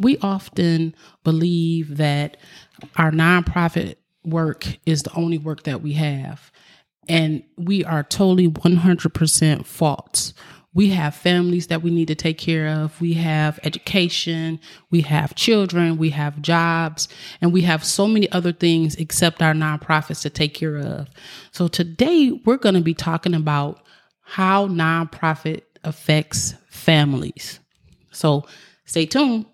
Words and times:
we 0.00 0.18
often 0.18 0.94
believe 1.22 1.98
that 1.98 2.38
our 2.96 3.10
nonprofit 3.10 3.96
work 4.24 4.66
is 4.86 5.02
the 5.02 5.12
only 5.14 5.38
work 5.38 5.64
that 5.64 5.82
we 5.82 5.92
have. 5.92 6.50
And 7.08 7.42
we 7.56 7.84
are 7.84 8.02
totally 8.02 8.48
100% 8.48 9.66
false. 9.66 10.32
We 10.72 10.90
have 10.90 11.16
families 11.16 11.66
that 11.66 11.82
we 11.82 11.90
need 11.90 12.08
to 12.08 12.14
take 12.14 12.38
care 12.38 12.68
of. 12.68 13.00
We 13.00 13.14
have 13.14 13.58
education. 13.64 14.60
We 14.90 15.00
have 15.02 15.34
children. 15.34 15.96
We 15.96 16.10
have 16.10 16.40
jobs. 16.40 17.08
And 17.40 17.52
we 17.52 17.62
have 17.62 17.84
so 17.84 18.06
many 18.06 18.30
other 18.30 18.52
things 18.52 18.94
except 18.94 19.42
our 19.42 19.52
nonprofits 19.52 20.22
to 20.22 20.30
take 20.30 20.54
care 20.54 20.78
of. 20.78 21.08
So 21.50 21.66
today 21.66 22.40
we're 22.44 22.56
going 22.56 22.76
to 22.76 22.80
be 22.80 22.94
talking 22.94 23.34
about 23.34 23.82
how 24.22 24.68
nonprofit 24.68 25.62
affects 25.82 26.54
families. 26.68 27.58
So 28.12 28.46
stay 28.84 29.06
tuned. 29.06 29.46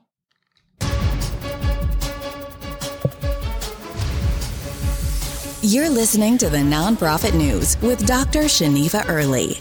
You're 5.67 5.91
listening 5.91 6.39
to 6.39 6.49
the 6.49 6.59
Nonprofit 6.59 7.35
News 7.35 7.77
with 7.83 8.07
Dr. 8.07 8.43
Shaniva 8.43 9.05
Early. 9.09 9.59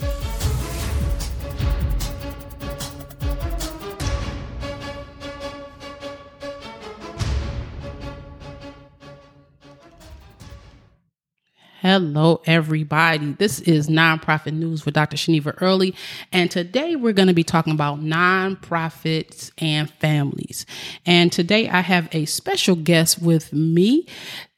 Hello, 11.86 12.42
everybody. 12.48 13.34
This 13.34 13.60
is 13.60 13.90
Nonprofit 13.90 14.54
News 14.54 14.88
with 14.88 14.96
Dr. 14.96 15.18
Shaniva 15.18 15.56
Early. 15.62 15.94
And 16.32 16.50
today 16.50 16.96
we're 16.96 17.14
going 17.14 17.28
to 17.28 17.34
be 17.36 17.44
talking 17.44 17.74
about 17.74 18.00
nonprofits 18.00 19.52
and 19.60 19.88
families. 19.88 20.66
And 21.06 21.32
today 21.32 21.70
I 21.70 21.82
have 21.82 22.10
a 22.12 22.26
special 22.26 22.76
guest 22.76 23.22
with 23.22 23.54
me, 23.54 24.08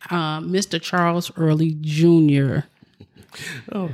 uh, 0.10 0.40
Mr. 0.40 0.82
Charles 0.82 1.30
Early 1.36 1.76
Jr. 1.82 2.60
Oh, 3.74 3.92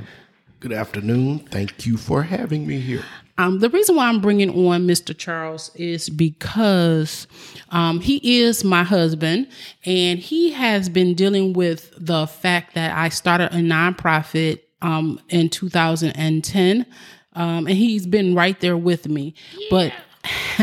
good 0.60 0.72
afternoon. 0.72 1.40
Thank 1.40 1.86
you 1.86 1.96
for 1.96 2.22
having 2.22 2.68
me 2.68 2.78
here. 2.78 3.02
Um, 3.36 3.58
the 3.58 3.68
reason 3.68 3.96
why 3.96 4.06
I'm 4.08 4.20
bringing 4.20 4.50
on 4.50 4.86
Mr. 4.86 5.16
Charles 5.16 5.74
is 5.74 6.08
because 6.08 7.26
um, 7.70 8.00
he 8.00 8.42
is 8.42 8.62
my 8.62 8.84
husband 8.84 9.48
and 9.84 10.20
he 10.20 10.52
has 10.52 10.88
been 10.88 11.14
dealing 11.14 11.52
with 11.52 11.92
the 11.98 12.26
fact 12.26 12.74
that 12.74 12.96
I 12.96 13.08
started 13.08 13.52
a 13.52 13.56
nonprofit 13.56 14.60
um, 14.82 15.20
in 15.30 15.48
2010. 15.48 16.86
Um, 17.32 17.66
and 17.66 17.76
he's 17.76 18.06
been 18.06 18.36
right 18.36 18.60
there 18.60 18.76
with 18.76 19.08
me. 19.08 19.34
Yeah. 19.58 19.90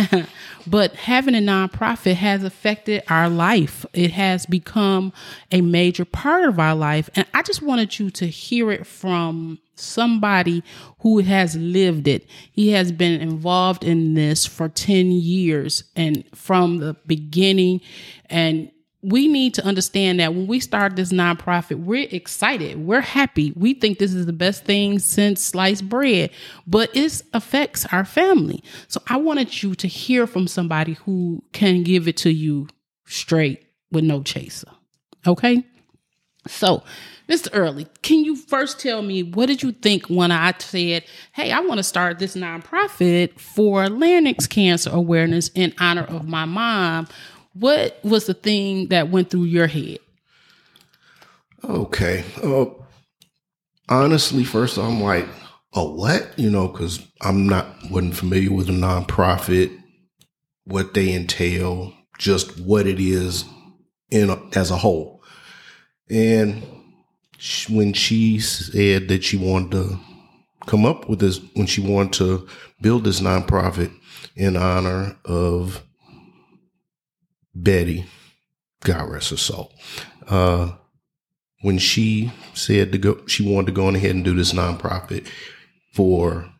But 0.06 0.30
but 0.68 0.96
having 0.96 1.36
a 1.36 1.40
nonprofit 1.40 2.16
has 2.16 2.44
affected 2.44 3.04
our 3.10 3.30
life. 3.30 3.86
It 3.94 4.12
has 4.12 4.46
become 4.46 5.14
a 5.52 5.62
major 5.62 6.06
part 6.06 6.46
of 6.46 6.60
our 6.60 6.76
life. 6.76 7.10
And 7.16 7.26
I 7.34 7.42
just 7.42 7.62
wanted 7.62 8.00
you 8.00 8.10
to 8.12 8.28
hear 8.28 8.72
it 8.72 8.86
from 8.86 9.60
somebody 9.76 10.64
who 11.00 11.20
has 11.20 11.56
lived 11.56 12.08
it. 12.08 12.28
He 12.52 12.70
has 12.72 12.92
been 12.92 13.20
involved 13.20 13.84
in 13.84 14.14
this 14.14 14.46
for 14.46 14.70
10 14.70 15.12
years 15.12 15.84
and 15.96 16.24
from 16.36 16.78
the 16.78 16.96
beginning. 17.06 17.82
And 18.30 18.72
we 19.04 19.28
need 19.28 19.54
to 19.56 19.66
understand 19.66 20.20
that 20.20 20.34
when 20.34 20.48
we 20.48 20.60
start 20.60 20.96
this 20.96 21.12
nonprofit, 21.12 21.84
we're 21.84 22.08
excited, 22.12 22.86
we're 22.86 23.02
happy, 23.02 23.52
we 23.56 23.74
think 23.74 23.98
this 23.98 24.14
is 24.14 24.26
the 24.26 24.34
best 24.34 24.64
thing 24.64 25.00
since 25.00 25.44
sliced 25.44 25.90
bread, 25.90 26.30
but 26.68 26.96
it 26.96 27.24
affects 27.34 27.86
our 27.92 28.06
family. 28.06 28.64
So 28.88 29.02
I 29.08 29.18
wanted 29.18 29.64
you 29.64 29.74
to 29.76 29.88
hear 29.88 30.28
from 30.28 30.48
somebody 30.48 30.94
who 30.94 31.44
can 31.52 31.84
give 31.84 32.08
it 32.08 32.18
to 32.18 32.32
you 32.32 32.68
straight 33.06 33.66
with 33.92 34.04
no 34.04 34.22
chaser. 34.22 34.70
Okay? 35.26 35.66
So 36.48 36.84
Mr. 37.28 37.50
Early, 37.54 37.88
can 38.02 38.26
you 38.26 38.36
first 38.36 38.80
tell 38.80 39.02
me 39.02 39.24
what 39.24 39.46
did 39.46 39.64
you 39.64 39.72
think 39.72 40.08
when 40.08 40.32
I 40.32 40.54
said, 40.60 41.04
"Hey, 41.32 41.52
I 41.52 41.62
want 41.62 41.78
to 41.78 41.84
start 41.84 42.20
this 42.20 42.36
nonprofit 42.36 43.40
for 43.40 43.88
larynx 43.88 44.48
cancer 44.48 44.90
awareness 44.92 45.50
in 45.56 45.74
honor 45.80 46.04
of 46.04 46.28
my 46.28 46.46
mom"? 46.46 47.08
What 47.54 48.00
was 48.04 48.26
the 48.26 48.34
thing 48.34 48.88
that 48.88 49.10
went 49.10 49.30
through 49.30 49.46
your 49.46 49.68
head? 49.68 50.00
Okay. 51.64 52.24
Uh, 52.42 52.66
honestly, 53.90 54.44
first 54.44 54.78
I'm 54.78 55.02
like, 55.02 55.28
"A 55.74 55.84
what?" 55.84 56.38
You 56.38 56.50
know, 56.50 56.68
because 56.68 57.06
I'm 57.22 57.48
not 57.48 57.68
wasn't 57.90 58.16
familiar 58.16 58.52
with 58.52 58.70
a 58.70 58.74
nonprofit, 58.74 59.78
what 60.66 60.94
they 60.94 61.14
entail, 61.14 61.94
just 62.18 62.60
what 62.60 62.88
it 62.88 63.00
is 63.00 63.46
in 64.10 64.30
a, 64.30 64.42
as 64.58 64.72
a 64.72 64.78
whole, 64.78 65.24
and 66.10 66.64
when 67.70 67.92
she 67.94 68.40
said 68.40 69.08
that 69.08 69.24
she 69.24 69.36
wanted 69.38 69.72
to 69.72 70.00
come 70.68 70.86
up 70.86 71.10
with 71.10 71.20
this, 71.20 71.40
when 71.56 71.66
she 71.66 71.82
wanted 71.82 72.14
to 72.14 72.48
build 72.82 73.04
this 73.04 73.20
nonprofit 73.20 73.92
in 74.36 74.56
honor 74.56 75.18
of 75.26 75.84
Betty, 77.54 78.06
God 78.82 79.10
rest 79.10 79.32
her 79.32 79.38
soul. 79.38 79.72
Uh, 80.28 80.74
when 81.62 81.78
she 81.78 82.32
said 82.54 82.92
to 82.92 82.98
go, 82.98 83.26
she 83.28 83.48
wanted 83.48 83.68
to 83.68 83.72
go 83.74 83.88
on 83.88 83.96
ahead 83.96 84.16
and 84.16 84.26
do 84.26 84.34
this 84.36 84.54
nonprofit 84.54 85.28
for, 85.94 86.52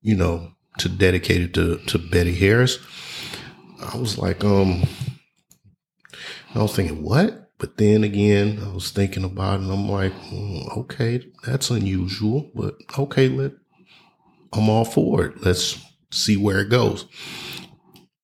you 0.00 0.14
know, 0.14 0.52
to 0.78 0.88
dedicate 0.88 1.42
it 1.42 1.54
to, 1.54 1.78
to 1.78 1.98
Betty 1.98 2.34
Harris. 2.34 2.78
I 3.80 3.96
was 3.96 4.18
like, 4.18 4.44
um, 4.44 4.84
I 6.54 6.62
was 6.62 6.74
thinking, 6.74 7.02
what? 7.02 7.50
But 7.58 7.76
then 7.76 8.04
again, 8.04 8.60
I 8.64 8.72
was 8.72 8.90
thinking 8.90 9.24
about 9.24 9.60
it 9.60 9.64
and 9.64 9.72
I'm 9.72 9.88
like, 9.88 10.12
mm, 10.12 10.78
okay, 10.78 11.26
that's 11.44 11.70
unusual, 11.70 12.50
but 12.54 12.76
okay, 12.96 13.28
let 13.28 13.52
I'm 14.52 14.68
all 14.70 14.84
for 14.84 15.24
it. 15.26 15.44
Let's 15.44 15.78
see 16.10 16.36
where 16.36 16.60
it 16.60 16.70
goes. 16.70 17.04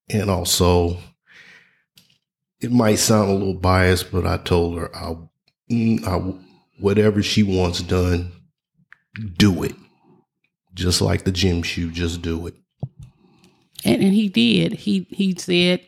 And 0.09 0.31
also, 0.31 0.99
it 2.65 2.73
might 2.73 2.95
sound 2.97 3.31
a 3.31 3.35
little 3.35 3.55
biased, 3.55 4.11
but 4.11 4.27
I 4.27 4.39
told 4.39 4.79
her 4.79 4.95
I'll, 4.97 5.31
mm, 5.71 6.03
I, 6.07 6.41
whatever 6.81 7.23
she 7.23 7.43
wants 7.43 7.83
done, 7.83 8.33
do 9.37 9.63
it. 9.63 9.75
Just 10.73 11.01
like 11.01 11.25
the 11.25 11.31
gym 11.31 11.63
shoe, 11.63 11.91
just 11.91 12.23
do 12.23 12.47
it. 12.47 12.55
And, 13.85 14.03
and 14.03 14.15
he 14.15 14.29
did. 14.29 14.73
He 14.73 15.07
he 15.11 15.35
said 15.39 15.87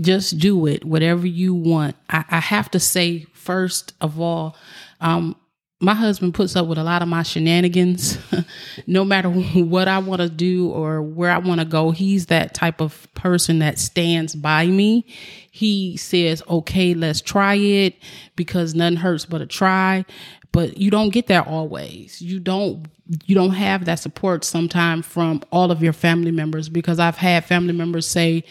just 0.00 0.38
do 0.38 0.66
it, 0.66 0.84
whatever 0.84 1.26
you 1.26 1.54
want. 1.54 1.96
I, 2.10 2.24
I 2.30 2.40
have 2.40 2.70
to 2.72 2.80
say, 2.80 3.26
first 3.34 3.92
of 4.00 4.20
all, 4.20 4.56
um, 5.00 5.36
my 5.78 5.94
husband 5.94 6.32
puts 6.32 6.56
up 6.56 6.66
with 6.66 6.78
a 6.78 6.84
lot 6.84 7.02
of 7.02 7.08
my 7.08 7.22
shenanigans. 7.22 8.18
no 8.86 9.04
matter 9.04 9.28
what 9.54 9.88
I 9.88 9.98
want 9.98 10.22
to 10.22 10.30
do 10.30 10.70
or 10.70 11.02
where 11.02 11.30
I 11.30 11.38
want 11.38 11.60
to 11.60 11.66
go, 11.66 11.90
he's 11.90 12.26
that 12.26 12.54
type 12.54 12.80
of 12.80 13.06
person 13.14 13.58
that 13.58 13.78
stands 13.78 14.34
by 14.34 14.66
me. 14.66 15.04
He 15.50 15.96
says, 15.96 16.42
okay, 16.48 16.94
let's 16.94 17.20
try 17.20 17.54
it 17.54 17.96
because 18.36 18.74
nothing 18.74 18.96
hurts 18.96 19.26
but 19.26 19.40
a 19.40 19.46
try. 19.46 20.04
But 20.52 20.78
you 20.78 20.90
don't 20.90 21.10
get 21.10 21.26
that 21.26 21.46
always. 21.46 22.22
You 22.22 22.40
don't 22.40 22.86
you 23.24 23.34
don't 23.34 23.52
have 23.52 23.84
that 23.84 24.00
support 24.00 24.42
sometimes 24.44 25.06
from 25.06 25.42
all 25.52 25.70
of 25.70 25.82
your 25.82 25.92
family 25.92 26.32
members 26.32 26.68
because 26.68 26.98
I've 26.98 27.16
had 27.16 27.44
family 27.44 27.72
members 27.72 28.06
say, 28.06 28.42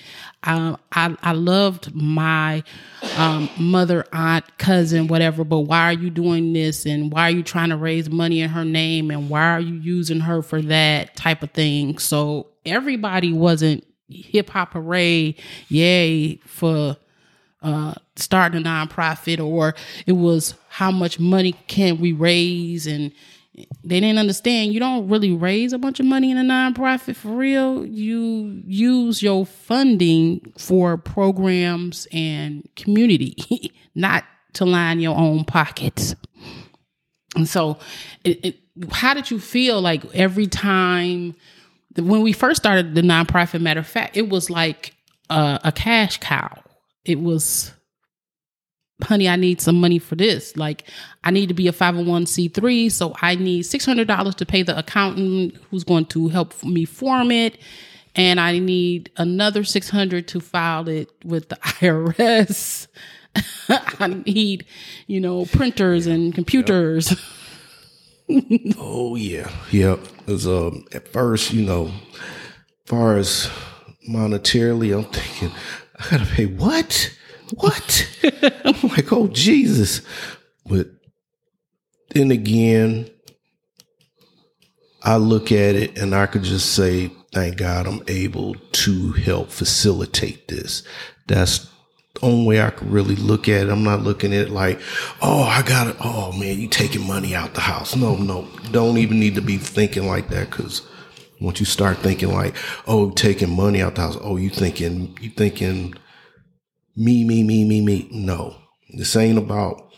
I, 0.45 0.75
I, 0.91 1.15
I 1.21 1.31
loved 1.33 1.93
my 1.95 2.63
um, 3.17 3.49
mother, 3.57 4.05
aunt, 4.13 4.57
cousin, 4.57 5.07
whatever, 5.07 5.43
but 5.43 5.61
why 5.61 5.85
are 5.85 5.93
you 5.93 6.09
doing 6.09 6.53
this? 6.53 6.85
And 6.85 7.11
why 7.11 7.23
are 7.23 7.31
you 7.31 7.43
trying 7.43 7.69
to 7.69 7.77
raise 7.77 8.09
money 8.09 8.41
in 8.41 8.49
her 8.49 8.65
name? 8.65 9.11
And 9.11 9.29
why 9.29 9.49
are 9.49 9.59
you 9.59 9.75
using 9.75 10.21
her 10.21 10.41
for 10.41 10.61
that 10.63 11.15
type 11.15 11.43
of 11.43 11.51
thing? 11.51 11.97
So 11.97 12.47
everybody 12.65 13.33
wasn't 13.33 13.85
hip 14.09 14.49
hop 14.49 14.73
hooray, 14.73 15.35
yay, 15.67 16.35
for 16.45 16.97
uh, 17.61 17.95
starting 18.15 18.61
a 18.61 18.63
nonprofit, 18.63 19.43
or 19.43 19.75
it 20.05 20.11
was 20.13 20.53
how 20.69 20.91
much 20.91 21.19
money 21.19 21.53
can 21.67 21.99
we 21.99 22.11
raise 22.11 22.85
and 22.85 23.11
they 23.83 23.99
didn't 23.99 24.17
understand 24.17 24.73
you 24.73 24.79
don't 24.79 25.07
really 25.07 25.31
raise 25.31 25.71
a 25.71 25.77
bunch 25.77 25.99
of 25.99 26.05
money 26.05 26.31
in 26.31 26.37
a 26.37 26.43
nonprofit 26.43 27.15
for 27.15 27.29
real. 27.29 27.85
You 27.85 28.61
use 28.65 29.21
your 29.21 29.45
funding 29.45 30.53
for 30.57 30.97
programs 30.97 32.07
and 32.11 32.67
community, 32.75 33.73
not 33.95 34.25
to 34.53 34.65
line 34.65 34.99
your 34.99 35.15
own 35.15 35.45
pockets. 35.45 36.15
And 37.35 37.47
so, 37.47 37.77
it, 38.23 38.45
it, 38.45 38.59
how 38.91 39.13
did 39.13 39.31
you 39.31 39.39
feel 39.39 39.81
like 39.81 40.03
every 40.13 40.47
time 40.47 41.35
when 41.97 42.21
we 42.21 42.33
first 42.33 42.61
started 42.61 42.95
the 42.95 43.01
nonprofit? 43.01 43.61
Matter 43.61 43.81
of 43.81 43.87
fact, 43.87 44.17
it 44.17 44.29
was 44.29 44.49
like 44.49 44.95
a, 45.29 45.59
a 45.65 45.71
cash 45.71 46.19
cow. 46.19 46.61
It 47.03 47.19
was 47.19 47.71
honey, 49.03 49.27
I 49.27 49.35
need 49.35 49.61
some 49.61 49.79
money 49.79 49.99
for 49.99 50.15
this. 50.15 50.55
Like, 50.55 50.89
I 51.23 51.31
need 51.31 51.47
to 51.47 51.53
be 51.53 51.67
a 51.67 51.73
501c3, 51.73 52.91
so 52.91 53.13
I 53.21 53.35
need 53.35 53.63
$600 53.63 54.35
to 54.35 54.45
pay 54.45 54.63
the 54.63 54.77
accountant 54.77 55.55
who's 55.69 55.83
going 55.83 56.05
to 56.07 56.29
help 56.29 56.63
me 56.63 56.85
form 56.85 57.31
it. 57.31 57.57
and 58.17 58.39
I 58.39 58.59
need 58.59 59.11
another 59.17 59.65
600 59.65 60.27
to 60.29 60.39
file 60.39 60.87
it 60.87 61.09
with 61.25 61.49
the 61.49 61.55
IRS. 61.81 62.87
I 63.69 64.07
need, 64.25 64.65
you 65.07 65.19
know, 65.19 65.45
printers 65.45 66.07
and 66.07 66.33
computers. 66.33 67.13
oh 68.77 69.15
yeah, 69.15 69.49
yep. 69.71 69.99
Because 70.17 70.47
um, 70.47 70.85
at 70.93 71.07
first, 71.09 71.53
you 71.53 71.65
know, 71.65 71.91
far 72.85 73.17
as 73.17 73.49
monetarily, 74.09 74.95
I'm 74.97 75.11
thinking 75.11 75.51
I 75.99 76.09
gotta 76.09 76.25
pay 76.25 76.45
what, 76.45 77.11
what? 77.53 78.07
I'm 78.65 78.89
like, 78.89 79.11
oh 79.11 79.27
Jesus! 79.27 80.01
But 80.65 80.87
then 82.09 82.31
again, 82.31 83.09
I 85.03 85.17
look 85.17 85.51
at 85.51 85.75
it 85.75 85.97
and 85.97 86.15
I 86.15 86.25
could 86.25 86.43
just 86.43 86.73
say, 86.73 87.11
thank 87.31 87.57
God 87.57 87.85
I'm 87.85 88.01
able 88.07 88.55
to 88.55 89.11
help 89.11 89.51
facilitate 89.51 90.47
this. 90.47 90.81
That's 91.27 91.69
the 92.15 92.25
only 92.25 92.47
way 92.47 92.61
I 92.61 92.71
could 92.71 92.89
really 92.89 93.15
look 93.15 93.47
at 93.47 93.67
it. 93.67 93.69
I'm 93.69 93.83
not 93.83 94.01
looking 94.01 94.33
at 94.33 94.47
it 94.47 94.49
like, 94.49 94.79
oh, 95.21 95.43
I 95.43 95.61
got 95.61 95.87
it. 95.87 95.97
Oh 95.99 96.31
man, 96.31 96.59
you 96.59 96.67
taking 96.67 97.05
money 97.05 97.35
out 97.35 97.53
the 97.53 97.61
house. 97.61 97.95
No, 97.95 98.15
no, 98.15 98.47
don't 98.71 98.97
even 98.97 99.19
need 99.19 99.35
to 99.35 99.41
be 99.41 99.57
thinking 99.57 100.07
like 100.07 100.29
that 100.29 100.49
because 100.49 100.81
once 101.39 101.59
you 101.59 101.65
start 101.65 101.97
thinking 101.97 102.31
like, 102.31 102.55
oh, 102.87 103.11
taking 103.11 103.55
money 103.55 103.81
out 103.81 103.95
the 103.95 104.01
house, 104.01 104.17
oh, 104.21 104.37
you 104.37 104.49
thinking, 104.49 105.17
you 105.21 105.29
thinking 105.29 105.93
me, 106.95 107.23
me, 107.23 107.43
me, 107.43 107.65
me, 107.65 107.81
me. 107.81 108.07
No, 108.11 108.55
this 108.89 109.15
ain't 109.15 109.37
about 109.37 109.91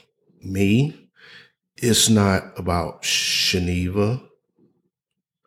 me. 0.44 1.10
It's 1.78 2.10
not 2.10 2.58
about 2.58 3.04
Shaniva. 3.04 4.22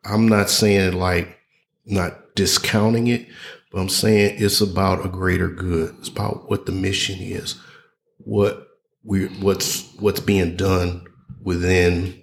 I'm 0.05 0.29
not 0.29 0.49
saying 0.49 0.93
like 0.93 1.39
not 1.85 2.35
discounting 2.35 3.09
it, 3.09 3.27
but 3.73 3.81
I'm 3.81 3.89
saying 3.89 4.37
it's 4.39 4.61
about 4.61 5.05
a 5.05 5.09
greater 5.09 5.49
good. 5.49 5.95
It's 5.99 6.09
about 6.09 6.49
what 6.49 6.67
the 6.67 6.73
mission 6.73 7.19
is, 7.21 7.57
what 8.19 8.69
we 9.03 9.27
what's 9.27 9.93
what's 9.97 10.21
being 10.21 10.57
done 10.57 11.05
within 11.43 12.23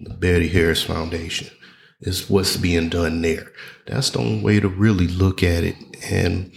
the 0.00 0.10
Betty 0.10 0.48
Harris 0.48 0.82
Foundation. 0.82 1.48
Is 2.00 2.30
what's 2.30 2.56
being 2.56 2.90
done 2.90 3.22
there. 3.22 3.50
That's 3.86 4.10
the 4.10 4.20
only 4.20 4.40
way 4.40 4.60
to 4.60 4.68
really 4.68 5.08
look 5.08 5.42
at 5.42 5.64
it. 5.64 5.74
And 6.12 6.52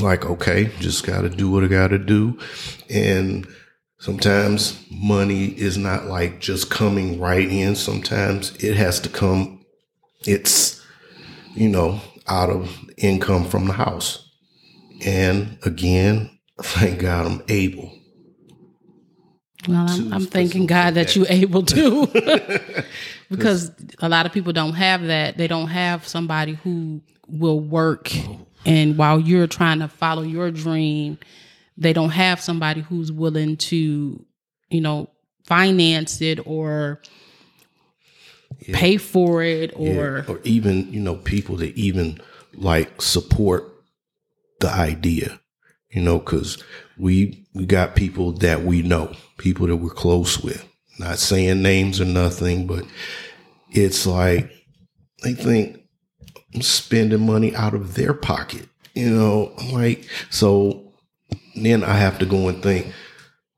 like, 0.00 0.24
okay, 0.24 0.70
just 0.80 1.06
gotta 1.06 1.28
do 1.28 1.50
what 1.50 1.64
I 1.64 1.68
gotta 1.68 1.98
do. 1.98 2.38
And 2.90 3.46
Sometimes 4.04 4.84
money 4.90 5.46
is 5.46 5.78
not 5.78 6.04
like 6.04 6.38
just 6.38 6.68
coming 6.68 7.18
right 7.18 7.48
in. 7.48 7.74
Sometimes 7.74 8.54
it 8.62 8.76
has 8.76 9.00
to 9.00 9.08
come, 9.08 9.64
it's, 10.26 10.84
you 11.54 11.70
know, 11.70 12.02
out 12.28 12.50
of 12.50 12.78
income 12.98 13.46
from 13.46 13.66
the 13.66 13.72
house. 13.72 14.30
And 15.06 15.56
again, 15.64 16.38
thank 16.62 17.00
God 17.00 17.24
I'm 17.24 17.42
able. 17.48 17.98
Well, 19.66 19.86
I'm, 19.88 20.12
I'm 20.12 20.26
thanking 20.26 20.66
God 20.66 20.92
that 20.96 21.16
you're 21.16 21.24
able 21.30 21.62
to, 21.62 22.06
because 23.30 23.70
a 24.00 24.08
lot 24.10 24.26
of 24.26 24.32
people 24.32 24.52
don't 24.52 24.74
have 24.74 25.04
that. 25.04 25.38
They 25.38 25.46
don't 25.46 25.68
have 25.68 26.06
somebody 26.06 26.58
who 26.62 27.00
will 27.26 27.58
work, 27.58 28.12
and 28.64 28.96
while 28.96 29.20
you're 29.20 29.46
trying 29.46 29.80
to 29.80 29.88
follow 29.88 30.22
your 30.22 30.50
dream, 30.50 31.18
they 31.76 31.92
don't 31.92 32.10
have 32.10 32.40
somebody 32.40 32.80
who's 32.80 33.12
willing 33.12 33.56
to, 33.56 34.24
you 34.70 34.80
know, 34.80 35.10
finance 35.44 36.20
it 36.20 36.46
or 36.46 37.00
yeah. 38.60 38.78
pay 38.78 38.96
for 38.96 39.42
it 39.42 39.72
or 39.74 40.24
yeah. 40.26 40.32
or 40.32 40.40
even, 40.44 40.92
you 40.92 41.00
know, 41.00 41.16
people 41.16 41.56
that 41.56 41.76
even 41.76 42.18
like 42.54 43.02
support 43.02 43.70
the 44.60 44.70
idea, 44.70 45.40
you 45.90 46.00
know, 46.00 46.18
cuz 46.20 46.62
we 46.96 47.46
we 47.54 47.66
got 47.66 47.96
people 47.96 48.32
that 48.32 48.62
we 48.62 48.82
know, 48.82 49.14
people 49.38 49.66
that 49.66 49.76
we're 49.76 49.90
close 49.90 50.40
with. 50.40 50.66
Not 50.98 51.18
saying 51.18 51.60
names 51.60 52.00
or 52.00 52.04
nothing, 52.04 52.68
but 52.68 52.84
it's 53.72 54.06
like 54.06 54.50
they 55.22 55.34
think 55.34 55.83
spending 56.60 57.26
money 57.26 57.54
out 57.54 57.74
of 57.74 57.94
their 57.94 58.14
pocket. 58.14 58.68
You 58.94 59.10
know, 59.10 59.52
I'm 59.58 59.72
like 59.72 60.08
so 60.30 60.84
then 61.54 61.84
I 61.84 61.94
have 61.94 62.18
to 62.18 62.26
go 62.26 62.48
and 62.48 62.62
think, 62.62 62.92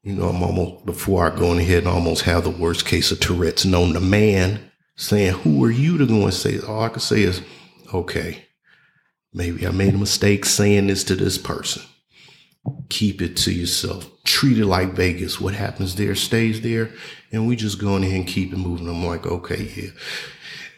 you 0.03 0.15
know, 0.15 0.29
I'm 0.29 0.43
almost, 0.43 0.87
before 0.87 1.31
I 1.31 1.37
go 1.37 1.53
in 1.53 1.59
ahead 1.59 1.79
and 1.79 1.89
almost 1.89 2.23
have 2.23 2.45
the 2.45 2.51
worst 2.51 2.87
case 2.87 3.11
of 3.11 3.21
Tourette's 3.21 3.65
known 3.65 3.95
to 3.95 4.01
man 4.01 4.71
saying, 4.97 5.35
who 5.35 5.65
are 5.65 5.71
you 5.71 5.99
to 5.99 6.07
go 6.07 6.23
and 6.25 6.35
say, 6.35 6.59
all 6.61 6.83
I 6.83 6.89
can 6.89 7.01
say 7.01 7.23
is, 7.23 7.43
okay, 7.93 8.45
maybe 9.33 9.67
I 9.67 9.71
made 9.71 9.95
a 9.95 9.99
mistake 9.99 10.45
saying 10.45 10.87
this 10.87 11.05
to 11.05 11.15
this 11.15 11.39
person. 11.39 11.83
Keep 12.89 13.23
it 13.23 13.37
to 13.39 13.53
yourself. 13.53 14.11
Treat 14.25 14.59
it 14.59 14.67
like 14.67 14.93
Vegas. 14.93 15.41
What 15.41 15.55
happens 15.55 15.95
there 15.95 16.15
stays 16.15 16.63
there. 16.63 16.91
And 17.31 17.47
we 17.47 17.55
just 17.55 17.81
go 17.81 17.97
in 17.97 18.03
ahead 18.03 18.17
and 18.17 18.27
keep 18.27 18.53
it 18.53 18.59
moving. 18.59 18.89
I'm 18.89 19.05
like, 19.05 19.27
okay, 19.27 19.71
yeah. 19.77 19.91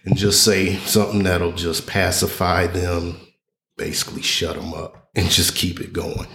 And 0.09 0.17
just 0.17 0.43
say 0.43 0.77
something 0.77 1.25
that'll 1.25 1.53
just 1.53 1.87
pacify 1.87 2.67
them, 2.67 3.21
basically 3.77 4.23
shut 4.23 4.57
them 4.57 4.73
up 4.73 5.11
and 5.15 5.29
just 5.29 5.55
keep 5.55 5.81
it 5.81 5.93
going 5.93 6.27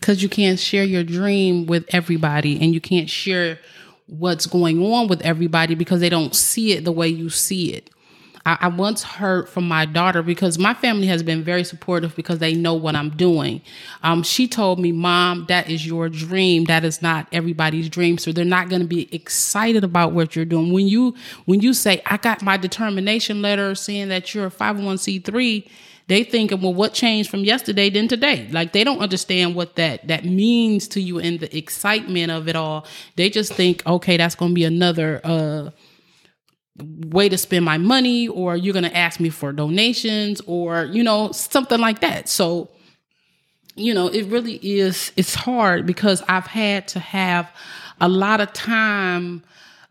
because 0.00 0.22
you 0.22 0.28
can't 0.28 0.58
share 0.58 0.84
your 0.84 1.04
dream 1.04 1.66
with 1.66 1.84
everybody 1.90 2.58
and 2.60 2.72
you 2.72 2.80
can't 2.80 3.10
share 3.10 3.58
what's 4.06 4.46
going 4.46 4.82
on 4.82 5.08
with 5.08 5.20
everybody 5.22 5.74
because 5.74 6.00
they 6.00 6.08
don't 6.08 6.34
see 6.34 6.72
it 6.72 6.84
the 6.84 6.92
way 6.92 7.08
you 7.08 7.28
see 7.28 7.74
it. 7.74 7.90
I, 8.48 8.56
I, 8.62 8.68
once 8.68 9.02
heard 9.02 9.46
from 9.46 9.68
my 9.68 9.84
daughter 9.84 10.22
because 10.22 10.58
my 10.58 10.72
family 10.72 11.06
has 11.08 11.22
been 11.22 11.44
very 11.44 11.64
supportive 11.64 12.16
because 12.16 12.38
they 12.38 12.54
know 12.54 12.72
what 12.72 12.96
I'm 12.96 13.10
doing. 13.10 13.60
Um, 14.02 14.22
she 14.22 14.48
told 14.48 14.78
me, 14.78 14.90
Mom, 14.90 15.44
that 15.48 15.68
is 15.68 15.86
your 15.86 16.08
dream. 16.08 16.64
That 16.64 16.82
is 16.82 17.02
not 17.02 17.28
everybody's 17.30 17.90
dream. 17.90 18.16
So 18.16 18.32
they're 18.32 18.46
not 18.46 18.70
going 18.70 18.80
to 18.80 18.88
be 18.88 19.14
excited 19.14 19.84
about 19.84 20.12
what 20.12 20.34
you're 20.34 20.46
doing. 20.46 20.72
When 20.72 20.88
you 20.88 21.14
when 21.44 21.60
you 21.60 21.74
say, 21.74 22.00
I 22.06 22.16
got 22.16 22.40
my 22.40 22.56
determination 22.56 23.42
letter 23.42 23.74
saying 23.74 24.08
that 24.08 24.34
you're 24.34 24.46
a 24.46 24.50
501c3 24.50 25.68
they 26.06 26.24
thinking, 26.24 26.62
well, 26.62 26.72
what 26.72 26.94
changed 26.94 27.28
from 27.28 27.44
yesterday 27.44 27.90
than 27.90 28.08
today? 28.08 28.48
Like 28.50 28.72
they 28.72 28.82
don't 28.82 29.00
understand 29.00 29.54
what 29.54 29.76
that 29.76 30.08
that 30.08 30.24
means 30.24 30.88
to 30.88 31.02
you 31.02 31.18
and 31.18 31.38
the 31.38 31.54
excitement 31.54 32.32
of 32.32 32.48
it 32.48 32.56
all. 32.56 32.86
They 33.16 33.28
just 33.28 33.52
think, 33.52 33.86
okay, 33.86 34.16
that's 34.16 34.34
going 34.34 34.52
to 34.52 34.54
be 34.54 34.64
another 34.64 35.20
uh, 35.22 35.70
way 36.80 37.28
to 37.28 37.38
spend 37.38 37.64
my 37.64 37.78
money, 37.78 38.28
or 38.28 38.56
you're 38.56 38.72
going 38.72 38.84
to 38.84 38.96
ask 38.96 39.20
me 39.20 39.30
for 39.30 39.52
donations, 39.52 40.40
or 40.46 40.84
you 40.84 41.02
know 41.02 41.32
something 41.32 41.80
like 41.80 42.00
that. 42.00 42.28
So 42.28 42.70
you 43.74 43.94
know, 43.94 44.08
it 44.08 44.26
really 44.26 44.56
is. 44.56 45.12
It's 45.16 45.34
hard 45.34 45.86
because 45.86 46.22
I've 46.28 46.46
had 46.46 46.88
to 46.88 46.98
have 47.00 47.50
a 48.00 48.08
lot 48.08 48.40
of 48.40 48.52
time 48.52 49.42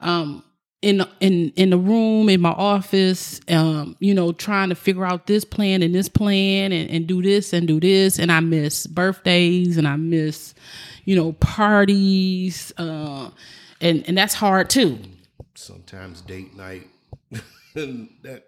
um, 0.02 0.44
in 0.82 1.04
in 1.20 1.52
in 1.56 1.72
the 1.72 1.78
room 1.78 2.30
in 2.30 2.40
my 2.40 2.52
office 2.52 3.42
um 3.50 3.96
you 4.00 4.14
know 4.14 4.32
trying 4.32 4.70
to 4.70 4.76
figure 4.76 5.06
out 5.06 5.26
this 5.26 5.44
plan 5.44 5.82
and 5.82 5.96
this 5.96 6.08
plan 6.08 6.72
and, 6.72 6.90
and 6.92 7.08
do 7.08 7.20
this 7.22 7.52
and 7.52 7.68
do 7.68 7.80
this 7.80 8.20
and 8.20 8.32
i 8.32 8.40
miss 8.40 8.86
birthdays 8.86 9.78
and 9.78 9.88
i 9.88 9.96
miss 9.96 10.54
you 11.06 11.16
know 11.16 11.32
parties 11.34 12.72
uh 12.78 13.28
and 13.82 14.08
and 14.08 14.16
that's 14.16 14.36
hard 14.36 14.70
too 14.70 15.00
sometimes 15.58 16.22
date 16.22 16.56
night 16.56 16.88
that 17.74 18.44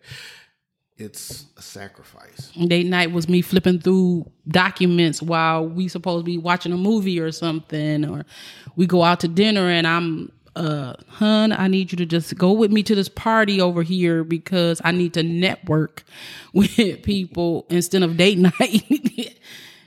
it's 0.98 1.46
a 1.58 1.62
sacrifice 1.62 2.52
date 2.68 2.86
night 2.86 3.12
was 3.12 3.28
me 3.28 3.42
flipping 3.42 3.80
through 3.80 4.30
documents 4.48 5.22
while 5.22 5.66
we 5.66 5.88
supposed 5.88 6.24
to 6.24 6.32
be 6.32 6.38
watching 6.38 6.72
a 6.72 6.78
movie 6.78 7.20
or 7.20 7.32
something 7.32 8.06
or 8.06 8.26
we 8.76 8.86
go 8.86 9.04
out 9.04 9.20
to 9.20 9.28
dinner 9.28 9.70
and 9.70 9.88
i'm 9.88 10.32
uh, 10.56 10.94
hun, 11.08 11.54
I 11.54 11.68
need 11.70 11.92
you 11.92 11.98
to 12.00 12.06
just 12.06 12.36
go 12.38 12.52
with 12.52 12.70
me 12.70 12.84
to 12.84 12.94
this 12.94 13.08
party 13.08 13.62
over 13.62 13.82
here 13.82 14.26
because 14.26 14.82
I 14.84 14.92
need 14.92 15.14
to 15.14 15.24
network 15.24 16.04
with 16.54 17.02
people 17.04 17.66
instead 17.70 18.04
of 18.04 18.18
date 18.18 18.38
night. 18.60 18.60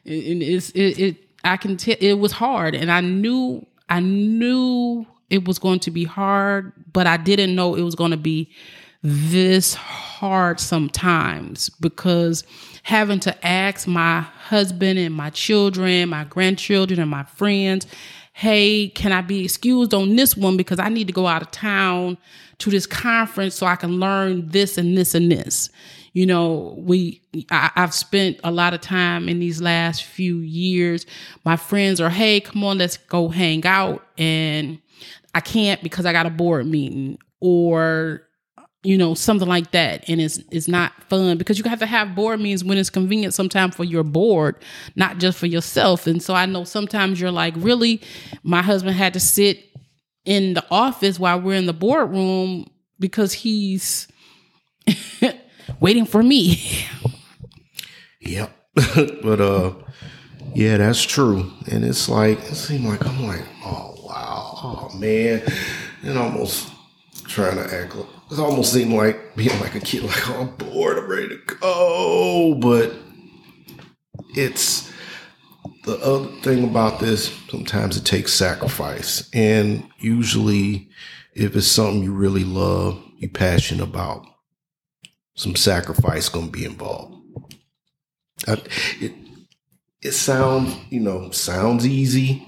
and 0.05 0.43
it's 0.43 0.71
it, 0.71 0.99
it 0.99 1.17
I 1.45 1.59
can 1.59 1.76
tell 1.76 1.97
it 2.00 2.14
was 2.14 2.33
hard, 2.33 2.75
and 2.75 2.91
I 2.91 3.00
knew 3.00 3.67
I 3.88 4.00
knew 4.00 5.05
it 5.33 5.49
was 5.49 5.59
going 5.59 5.81
to 5.81 5.91
be 5.91 6.05
hard, 6.05 6.73
but 6.93 7.07
I 7.07 7.17
didn't 7.17 7.55
know 7.55 7.75
it 7.75 7.81
was 7.81 7.95
going 7.95 8.11
to 8.11 8.19
be 8.19 8.51
this 9.03 9.73
hard 9.73 10.61
sometimes 10.61 11.71
because 11.71 12.45
having 12.83 13.19
to 13.21 13.47
ask 13.47 13.89
my 13.89 14.21
husband 14.21 14.99
and 14.99 15.15
my 15.15 15.31
children, 15.31 16.11
my 16.11 16.25
grandchildren, 16.25 17.01
and 17.01 17.11
my 17.11 17.25
friends 17.25 17.87
hey, 18.33 18.89
can 18.89 19.12
I 19.12 19.21
be 19.21 19.45
excused 19.45 19.95
on 19.95 20.17
this 20.17 20.37
one 20.37 20.57
because 20.57 20.79
I 20.79 20.89
need 20.89 21.07
to 21.07 21.12
go 21.12 21.27
out 21.27 21.43
of 21.43 21.51
town 21.51 22.17
to 22.59 22.71
this 22.71 22.87
conference 22.87 23.55
so 23.55 23.67
I 23.67 23.77
can 23.77 23.99
learn 24.01 24.49
this 24.49 24.79
and 24.79 24.97
this 24.97 25.15
and 25.15 25.31
this. 25.31 25.69
You 26.12 26.27
know, 26.27 26.77
we 26.79 27.23
I, 27.51 27.71
have 27.75 27.95
spent 27.95 28.39
a 28.45 28.51
lot 28.51 28.75
of 28.75 28.81
time 28.81 29.29
in 29.29 29.39
these 29.39 29.62
last 29.62 30.05
few 30.05 30.39
years. 30.39 31.07
My 31.45 31.57
friends 31.57 32.01
are, 32.01 32.11
hey, 32.11 32.41
come 32.41 32.62
on, 32.65 32.79
let's 32.79 32.99
go 32.99 33.29
hang 33.29 33.65
out, 33.65 34.05
and 34.19 34.79
I 35.35 35.41
can't 35.41 35.83
because 35.83 36.05
I 36.05 36.12
got 36.12 36.27
a 36.27 36.31
board 36.31 36.67
meeting, 36.67 37.19
or 37.41 38.23
you 38.85 38.99
know, 38.99 39.15
something 39.15 39.49
like 39.49 39.71
that. 39.71 40.09
And 40.09 40.21
it's 40.21 40.39
it's 40.51 40.69
not 40.69 40.93
fun 41.09 41.39
because 41.39 41.59
you 41.59 41.65
have 41.65 41.79
to 41.79 41.87
have 41.87 42.15
board 42.15 42.41
meetings 42.41 42.65
when 42.65 42.79
it's 42.79 42.91
convenient 42.91 43.35
sometimes 43.35 43.77
for 43.77 43.85
your 43.85 44.03
board, 44.03 44.57
not 44.97 45.19
just 45.19 45.39
for 45.39 45.47
yourself. 45.47 46.07
And 46.07 46.23
so 46.23 46.35
I 46.35 46.47
know 46.47 46.65
sometimes 46.65 47.21
you're 47.21 47.31
like, 47.31 47.55
really, 47.57 48.01
my 48.43 48.62
husband 48.62 48.97
had 48.97 49.12
to 49.15 49.21
sit 49.21 49.65
in 50.25 50.55
the 50.55 50.65
office 50.71 51.19
while 51.19 51.41
we're 51.41 51.55
in 51.55 51.67
the 51.67 51.73
boardroom 51.73 52.67
because 52.99 53.33
he's 53.33 54.09
waiting 55.81 56.05
for 56.05 56.23
me. 56.23 56.87
Yep. 58.21 58.51
but 59.23 59.41
uh 59.41 59.75
yeah, 60.55 60.77
that's 60.79 61.03
true. 61.03 61.51
And 61.71 61.85
it's 61.85 62.09
like 62.09 62.39
it 62.39 62.55
seemed 62.57 62.87
like 62.87 63.07
I'm 63.07 63.27
like, 63.27 63.45
oh 63.65 63.95
wow, 64.05 64.59
oh 64.62 64.99
man. 64.99 65.43
And 66.03 66.19
almost 66.19 66.69
trying 67.27 67.57
to 67.57 67.75
act 67.75 67.95
it 68.33 68.39
almost 68.39 68.73
seemed 68.73 68.95
like 68.95 69.37
being 69.37 69.59
like 69.61 69.75
a 69.75 69.81
kid, 69.81 70.05
like, 70.05 70.31
oh, 70.31 70.41
I'm 70.41 70.57
bored, 70.57 70.99
I'm 70.99 71.11
ready 71.11 71.29
to 71.29 71.55
go. 71.61 72.55
But 72.55 72.95
it's 74.35 74.91
the 75.85 75.99
other 75.99 76.29
thing 76.41 76.65
about 76.65 76.99
this, 76.99 77.33
sometimes 77.51 77.97
it 77.97 78.07
takes 78.07 78.33
sacrifice. 78.33 79.29
And 79.35 79.87
usually, 79.99 80.89
if 81.35 81.55
it's 81.57 81.67
something 81.67 82.03
you 82.03 82.12
really 82.12 82.45
love, 82.45 83.03
you're 83.17 83.31
passionate 83.31 83.85
about, 83.85 84.27
some 85.35 85.55
sacrifice 85.55 86.29
going 86.29 86.47
to 86.47 86.53
be 86.53 86.65
involved. 86.65 87.17
I, 88.49 88.62
it, 89.01 89.12
it 90.01 90.12
sounds, 90.12 90.75
you 90.91 91.01
know, 91.01 91.31
sounds 91.31 91.87
easy, 91.87 92.47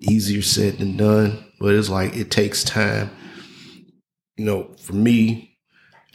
easier 0.00 0.42
said 0.42 0.78
than 0.78 0.96
done, 0.96 1.44
but 1.60 1.74
it's 1.74 1.90
like 1.90 2.16
it 2.16 2.30
takes 2.30 2.64
time 2.64 3.10
you 4.40 4.46
know, 4.46 4.70
for 4.78 4.94
me, 4.94 5.58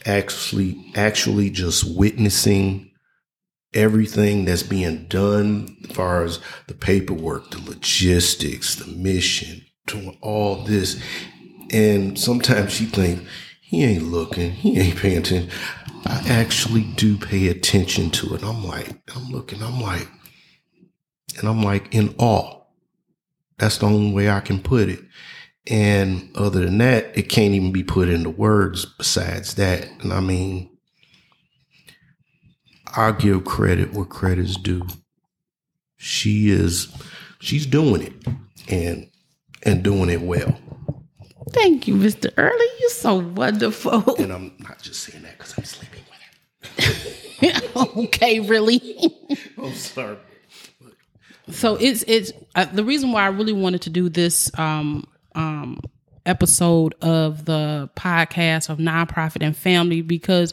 actually, 0.04 0.90
actually 0.96 1.48
just 1.48 1.96
witnessing 1.96 2.90
everything 3.72 4.44
that's 4.44 4.64
being 4.64 5.06
done 5.06 5.76
as 5.88 5.94
far 5.94 6.24
as 6.24 6.40
the 6.66 6.74
paperwork, 6.74 7.52
the 7.52 7.58
logistics, 7.58 8.74
the 8.74 8.86
mission, 8.96 9.64
doing 9.86 10.18
all 10.22 10.56
this. 10.64 11.00
And 11.70 12.18
sometimes 12.18 12.80
you 12.80 12.88
think, 12.88 13.22
he 13.60 13.84
ain't 13.84 14.10
looking, 14.10 14.50
he 14.50 14.76
ain't 14.76 14.98
paying 14.98 15.18
attention. 15.18 15.48
I 16.04 16.20
actually 16.28 16.82
do 16.96 17.16
pay 17.16 17.46
attention 17.46 18.10
to 18.10 18.34
it. 18.34 18.42
I'm 18.42 18.66
like, 18.66 18.90
I'm 19.14 19.30
looking, 19.30 19.62
I'm 19.62 19.80
like, 19.80 20.08
and 21.38 21.48
I'm 21.48 21.62
like 21.62 21.94
in 21.94 22.12
awe. 22.18 22.60
That's 23.58 23.78
the 23.78 23.86
only 23.86 24.12
way 24.12 24.28
I 24.28 24.40
can 24.40 24.60
put 24.60 24.88
it. 24.88 25.04
And 25.68 26.30
other 26.36 26.64
than 26.64 26.78
that, 26.78 27.16
it 27.16 27.28
can't 27.28 27.54
even 27.54 27.72
be 27.72 27.82
put 27.82 28.08
into 28.08 28.30
words 28.30 28.84
besides 28.84 29.54
that. 29.54 29.88
And 30.00 30.12
I 30.12 30.20
mean, 30.20 30.70
I'll 32.94 33.12
give 33.12 33.44
credit 33.44 33.92
where 33.92 34.04
credit's 34.04 34.56
due. 34.56 34.86
She 35.96 36.50
is, 36.50 36.88
she's 37.40 37.66
doing 37.66 38.02
it 38.02 38.12
and, 38.68 39.10
and 39.64 39.82
doing 39.82 40.08
it 40.08 40.20
well. 40.20 40.56
Thank 41.50 41.88
you, 41.88 41.94
Mr. 41.94 42.30
Early. 42.36 42.66
You're 42.80 42.90
so 42.90 43.16
wonderful. 43.16 44.14
And 44.18 44.32
I'm 44.32 44.52
not 44.58 44.80
just 44.82 45.02
saying 45.02 45.22
that 45.24 45.38
because 45.38 45.54
I'm 45.58 45.64
sleeping 45.64 46.02
with 47.40 47.74
her. 47.74 48.00
okay, 48.02 48.40
really? 48.40 49.16
I'm 49.58 49.74
sorry. 49.74 50.16
So 51.50 51.76
it's 51.76 52.02
it's 52.08 52.32
uh, 52.56 52.64
the 52.64 52.82
reason 52.84 53.12
why 53.12 53.22
I 53.22 53.28
really 53.28 53.52
wanted 53.52 53.82
to 53.82 53.90
do 53.90 54.08
this 54.08 54.50
um, 54.58 55.06
um, 55.36 55.80
episode 56.26 56.94
of 57.00 57.44
the 57.44 57.88
podcast 57.96 58.68
of 58.68 58.78
nonprofit 58.78 59.44
and 59.44 59.56
family 59.56 60.02
because 60.02 60.52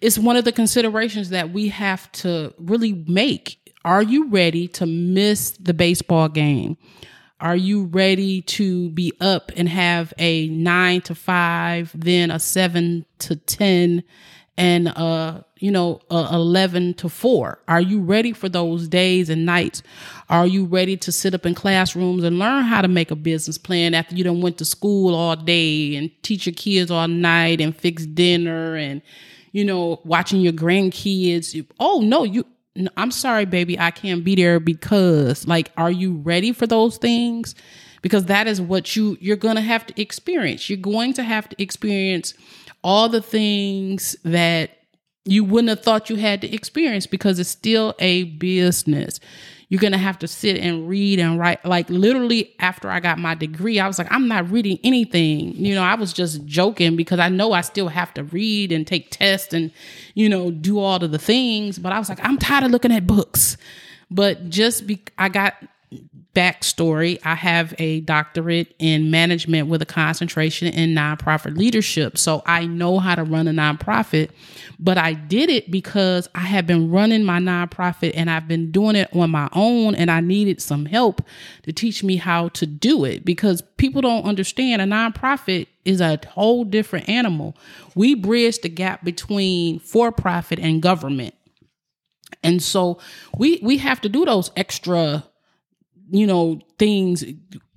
it's 0.00 0.18
one 0.18 0.36
of 0.36 0.44
the 0.44 0.52
considerations 0.52 1.30
that 1.30 1.50
we 1.50 1.68
have 1.68 2.10
to 2.12 2.52
really 2.58 2.92
make. 3.08 3.58
Are 3.84 4.02
you 4.02 4.28
ready 4.28 4.68
to 4.68 4.86
miss 4.86 5.52
the 5.52 5.72
baseball 5.72 6.28
game? 6.28 6.76
Are 7.38 7.56
you 7.56 7.84
ready 7.84 8.42
to 8.42 8.88
be 8.90 9.12
up 9.20 9.52
and 9.56 9.68
have 9.68 10.14
a 10.18 10.48
nine 10.48 11.02
to 11.02 11.14
five, 11.14 11.92
then 11.94 12.30
a 12.30 12.38
seven 12.38 13.04
to 13.20 13.36
10, 13.36 14.02
and 14.58 14.88
uh 14.88 15.40
you 15.58 15.70
know 15.70 16.00
uh, 16.10 16.28
11 16.32 16.94
to 16.94 17.08
4 17.08 17.58
are 17.68 17.80
you 17.80 18.00
ready 18.00 18.32
for 18.32 18.48
those 18.48 18.88
days 18.88 19.30
and 19.30 19.46
nights? 19.46 19.82
Are 20.28 20.46
you 20.46 20.64
ready 20.64 20.96
to 20.98 21.12
sit 21.12 21.34
up 21.34 21.46
in 21.46 21.54
classrooms 21.54 22.24
and 22.24 22.38
learn 22.38 22.64
how 22.64 22.82
to 22.82 22.88
make 22.88 23.10
a 23.10 23.16
business 23.16 23.58
plan 23.58 23.94
after 23.94 24.14
you 24.14 24.24
done 24.24 24.40
went 24.40 24.58
to 24.58 24.64
school 24.64 25.14
all 25.14 25.36
day 25.36 25.94
and 25.96 26.10
teach 26.22 26.46
your 26.46 26.54
kids 26.54 26.90
all 26.90 27.08
night 27.08 27.60
and 27.60 27.76
fix 27.76 28.06
dinner 28.06 28.76
and 28.76 29.02
you 29.52 29.64
know 29.64 30.00
watching 30.04 30.40
your 30.40 30.52
grandkids? 30.52 31.66
Oh 31.78 32.00
no 32.00 32.24
you 32.24 32.44
i'm 32.96 33.10
sorry 33.10 33.44
baby 33.44 33.78
i 33.78 33.90
can't 33.90 34.24
be 34.24 34.34
there 34.34 34.60
because 34.60 35.46
like 35.46 35.70
are 35.76 35.90
you 35.90 36.16
ready 36.16 36.52
for 36.52 36.66
those 36.66 36.98
things 36.98 37.54
because 38.06 38.26
that 38.26 38.46
is 38.46 38.60
what 38.60 38.94
you 38.94 39.18
you're 39.20 39.36
going 39.36 39.56
to 39.56 39.60
have 39.60 39.84
to 39.84 40.00
experience 40.00 40.70
you're 40.70 40.78
going 40.78 41.12
to 41.12 41.24
have 41.24 41.48
to 41.48 41.60
experience 41.60 42.34
all 42.84 43.08
the 43.08 43.20
things 43.20 44.14
that 44.22 44.70
you 45.24 45.42
wouldn't 45.42 45.68
have 45.68 45.82
thought 45.82 46.08
you 46.08 46.14
had 46.14 46.40
to 46.40 46.54
experience 46.54 47.04
because 47.06 47.40
it's 47.40 47.50
still 47.50 47.94
a 47.98 48.22
business. 48.24 49.18
You're 49.68 49.80
going 49.80 49.92
to 49.92 49.98
have 49.98 50.20
to 50.20 50.28
sit 50.28 50.56
and 50.56 50.88
read 50.88 51.18
and 51.18 51.36
write. 51.36 51.64
Like, 51.64 51.90
literally, 51.90 52.54
after 52.60 52.88
I 52.88 53.00
got 53.00 53.18
my 53.18 53.34
degree, 53.34 53.80
I 53.80 53.88
was 53.88 53.98
like, 53.98 54.06
I'm 54.12 54.28
not 54.28 54.48
reading 54.48 54.78
anything. 54.84 55.56
You 55.56 55.74
know, 55.74 55.82
I 55.82 55.96
was 55.96 56.12
just 56.12 56.46
joking 56.46 56.94
because 56.94 57.18
I 57.18 57.28
know 57.28 57.52
I 57.52 57.62
still 57.62 57.88
have 57.88 58.14
to 58.14 58.22
read 58.22 58.70
and 58.70 58.86
take 58.86 59.10
tests 59.10 59.52
and, 59.52 59.72
you 60.14 60.28
know, 60.28 60.52
do 60.52 60.78
all 60.78 61.02
of 61.02 61.10
the 61.10 61.18
things. 61.18 61.80
But 61.80 61.92
I 61.92 61.98
was 61.98 62.08
like, 62.08 62.24
I'm 62.24 62.38
tired 62.38 62.62
of 62.62 62.70
looking 62.70 62.92
at 62.92 63.08
books. 63.08 63.56
But 64.08 64.48
just 64.48 64.86
be, 64.86 65.02
I 65.18 65.28
got 65.28 65.54
backstory 66.36 67.18
I 67.24 67.34
have 67.34 67.74
a 67.78 68.00
doctorate 68.00 68.74
in 68.78 69.10
management 69.10 69.68
with 69.68 69.80
a 69.80 69.86
concentration 69.86 70.68
in 70.68 70.94
nonprofit 70.94 71.56
leadership. 71.56 72.18
So 72.18 72.42
I 72.44 72.66
know 72.66 72.98
how 72.98 73.14
to 73.14 73.24
run 73.24 73.48
a 73.48 73.52
nonprofit, 73.52 74.28
but 74.78 74.98
I 74.98 75.14
did 75.14 75.48
it 75.48 75.70
because 75.70 76.28
I 76.34 76.40
have 76.40 76.66
been 76.66 76.90
running 76.90 77.24
my 77.24 77.38
nonprofit 77.38 78.12
and 78.14 78.30
I've 78.30 78.46
been 78.46 78.70
doing 78.70 78.96
it 78.96 79.08
on 79.16 79.30
my 79.30 79.48
own 79.54 79.94
and 79.94 80.10
I 80.10 80.20
needed 80.20 80.60
some 80.60 80.84
help 80.84 81.22
to 81.62 81.72
teach 81.72 82.04
me 82.04 82.16
how 82.16 82.48
to 82.50 82.66
do 82.66 83.06
it 83.06 83.24
because 83.24 83.62
people 83.78 84.02
don't 84.02 84.26
understand 84.26 84.82
a 84.82 84.84
nonprofit 84.84 85.68
is 85.86 86.02
a 86.02 86.20
whole 86.28 86.64
different 86.64 87.08
animal. 87.08 87.56
We 87.94 88.14
bridge 88.14 88.60
the 88.60 88.68
gap 88.68 89.02
between 89.04 89.78
for 89.78 90.12
profit 90.12 90.58
and 90.58 90.82
government. 90.82 91.34
And 92.42 92.62
so 92.62 92.98
we 93.38 93.58
we 93.62 93.78
have 93.78 94.02
to 94.02 94.08
do 94.10 94.26
those 94.26 94.50
extra 94.54 95.24
you 96.10 96.26
know, 96.26 96.60
things. 96.78 97.24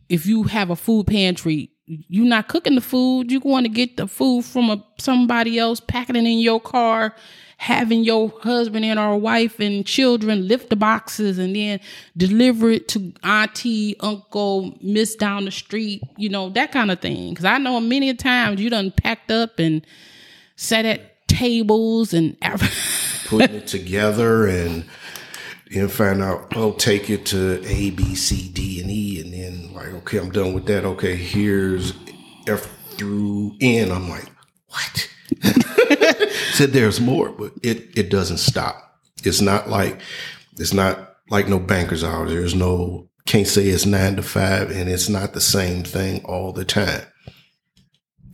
If 0.07 0.25
you 0.25 0.43
have 0.43 0.69
a 0.69 0.75
food 0.75 1.07
pantry, 1.07 1.71
you're 1.85 2.25
not 2.25 2.47
cooking 2.47 2.75
the 2.75 2.81
food. 2.81 3.31
You're 3.31 3.41
going 3.41 3.63
to 3.63 3.69
get 3.69 3.97
the 3.97 4.07
food 4.07 4.45
from 4.45 4.69
a, 4.69 4.85
somebody 4.99 5.57
else, 5.57 5.79
packing 5.79 6.15
it 6.15 6.19
in 6.19 6.39
your 6.39 6.59
car, 6.59 7.15
having 7.57 8.03
your 8.03 8.31
husband 8.41 8.85
and 8.85 8.99
or 8.99 9.17
wife 9.17 9.59
and 9.59 9.85
children 9.85 10.47
lift 10.47 10.69
the 10.69 10.75
boxes 10.75 11.37
and 11.39 11.55
then 11.55 11.79
deliver 12.15 12.69
it 12.69 12.87
to 12.89 13.11
auntie, 13.23 13.99
uncle, 13.99 14.77
miss 14.81 15.15
down 15.15 15.45
the 15.45 15.51
street, 15.51 16.01
you 16.15 16.29
know, 16.29 16.49
that 16.51 16.71
kind 16.71 16.91
of 16.91 16.99
thing. 16.99 17.31
Because 17.31 17.45
I 17.45 17.57
know 17.57 17.79
many 17.79 18.13
times 18.13 18.61
you 18.61 18.69
done 18.69 18.91
packed 18.91 19.31
up 19.31 19.57
and 19.59 19.85
sat 20.55 20.85
at 20.85 21.27
tables 21.27 22.13
and 22.13 22.39
putting 23.25 23.57
it 23.57 23.67
together 23.67 24.47
and 24.47 24.85
and 25.73 25.91
find 25.91 26.21
out, 26.21 26.53
oh, 26.55 26.73
take 26.73 27.09
it 27.09 27.25
to 27.27 27.63
A, 27.65 27.91
B, 27.91 28.15
C, 28.15 28.49
D, 28.49 28.81
and 28.81 28.89
E, 28.89 29.21
and 29.21 29.33
then 29.33 29.73
like, 29.73 29.93
okay, 30.01 30.17
I'm 30.17 30.31
done 30.31 30.53
with 30.53 30.65
that. 30.65 30.83
Okay, 30.83 31.15
here's 31.15 31.93
F 32.47 32.67
through 32.91 33.55
N. 33.61 33.91
I'm 33.91 34.09
like, 34.09 34.25
what? 34.67 35.09
Said 36.53 36.71
there's 36.71 36.99
more, 36.99 37.29
but 37.29 37.53
it 37.61 37.97
it 37.97 38.09
doesn't 38.09 38.37
stop. 38.37 38.99
It's 39.23 39.41
not 39.41 39.69
like 39.69 40.01
it's 40.57 40.73
not 40.73 41.17
like 41.29 41.47
no 41.47 41.59
banker's 41.59 42.03
hours. 42.03 42.31
There's 42.31 42.55
no 42.55 43.07
can't 43.25 43.47
say 43.47 43.67
it's 43.67 43.85
nine 43.85 44.15
to 44.15 44.23
five, 44.23 44.71
and 44.71 44.89
it's 44.89 45.07
not 45.07 45.33
the 45.33 45.41
same 45.41 45.83
thing 45.83 46.25
all 46.25 46.51
the 46.51 46.65
time. 46.65 47.03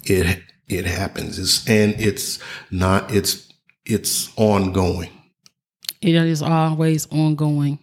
It 0.04 0.42
it 0.68 0.86
happens. 0.86 1.38
It's 1.38 1.68
and 1.68 2.00
it's 2.00 2.40
not. 2.72 3.14
It's 3.14 3.52
it's 3.86 4.32
ongoing 4.38 5.15
it 6.02 6.16
is 6.16 6.42
always 6.42 7.08
ongoing. 7.08 7.80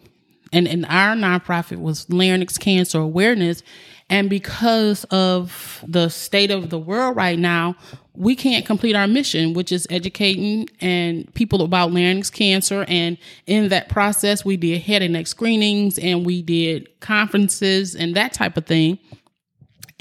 And, 0.52 0.69
and 0.69 0.85
our 0.87 1.14
nonprofit 1.14 1.81
was 1.81 2.07
Larynx 2.07 2.59
Cancer 2.59 2.99
Awareness. 2.99 3.62
And 4.11 4.28
because 4.28 5.04
of 5.04 5.83
the 5.88 6.11
state 6.11 6.50
of 6.50 6.69
the 6.69 6.78
world 6.78 7.16
right 7.16 7.38
now, 7.38 7.76
we 8.14 8.37
can't 8.37 8.66
complete 8.66 8.95
our 8.95 9.07
mission, 9.07 9.54
which 9.54 9.73
is 9.73 9.87
educating 9.88 10.69
and 10.81 11.33
people 11.33 11.62
about 11.62 11.92
larynx 11.92 12.28
cancer. 12.28 12.85
And 12.88 13.16
in 13.47 13.69
that 13.71 13.88
process, 13.88 14.45
we 14.45 14.59
did 14.59 14.83
head 14.83 15.00
and 15.00 15.14
neck 15.14 15.26
screenings 15.26 15.99
and 15.99 16.26
we 16.26 16.42
did 16.42 16.88
conferences 17.00 17.95
and 17.95 18.14
that 18.14 18.35
type 18.35 18.59
of 18.59 18.66
thing. 18.66 18.99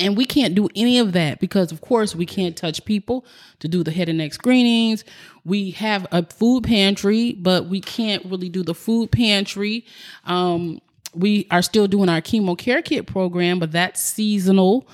And 0.01 0.17
we 0.17 0.25
can't 0.25 0.55
do 0.55 0.67
any 0.75 0.97
of 0.97 1.13
that 1.13 1.39
because, 1.39 1.71
of 1.71 1.81
course, 1.81 2.15
we 2.15 2.25
can't 2.25 2.57
touch 2.57 2.83
people 2.85 3.25
to 3.59 3.67
do 3.67 3.83
the 3.83 3.91
head 3.91 4.09
and 4.09 4.17
neck 4.17 4.33
screenings. 4.33 5.05
We 5.45 5.71
have 5.71 6.07
a 6.11 6.25
food 6.25 6.63
pantry, 6.63 7.33
but 7.33 7.67
we 7.67 7.79
can't 7.79 8.25
really 8.25 8.49
do 8.49 8.63
the 8.63 8.73
food 8.73 9.11
pantry. 9.11 9.85
Um, 10.25 10.81
we 11.13 11.47
are 11.51 11.61
still 11.61 11.87
doing 11.87 12.09
our 12.09 12.21
chemo 12.21 12.57
care 12.57 12.81
kit 12.81 13.05
program, 13.05 13.59
but 13.59 13.71
that's 13.71 14.01
seasonal. 14.01 14.87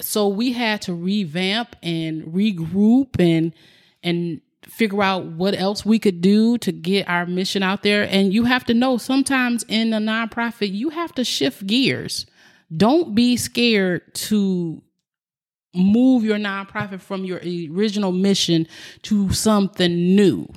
So 0.00 0.28
we 0.28 0.52
had 0.52 0.82
to 0.82 0.94
revamp 0.94 1.76
and 1.82 2.22
regroup 2.24 3.20
and 3.20 3.52
and 4.02 4.40
figure 4.62 5.02
out 5.02 5.26
what 5.26 5.54
else 5.54 5.84
we 5.84 5.98
could 5.98 6.20
do 6.20 6.56
to 6.58 6.72
get 6.72 7.08
our 7.08 7.26
mission 7.26 7.62
out 7.62 7.82
there. 7.82 8.04
And 8.04 8.32
you 8.32 8.44
have 8.44 8.64
to 8.64 8.74
know 8.74 8.96
sometimes 8.96 9.62
in 9.68 9.92
a 9.92 9.98
nonprofit, 9.98 10.72
you 10.72 10.90
have 10.90 11.14
to 11.14 11.24
shift 11.24 11.66
gears. 11.66 12.26
Don't 12.76 13.14
be 13.14 13.36
scared 13.36 14.14
to 14.14 14.82
move 15.74 16.24
your 16.24 16.38
nonprofit 16.38 17.00
from 17.00 17.24
your 17.24 17.38
original 17.38 18.12
mission 18.12 18.66
to 19.02 19.32
something 19.32 20.14
new. 20.14 20.48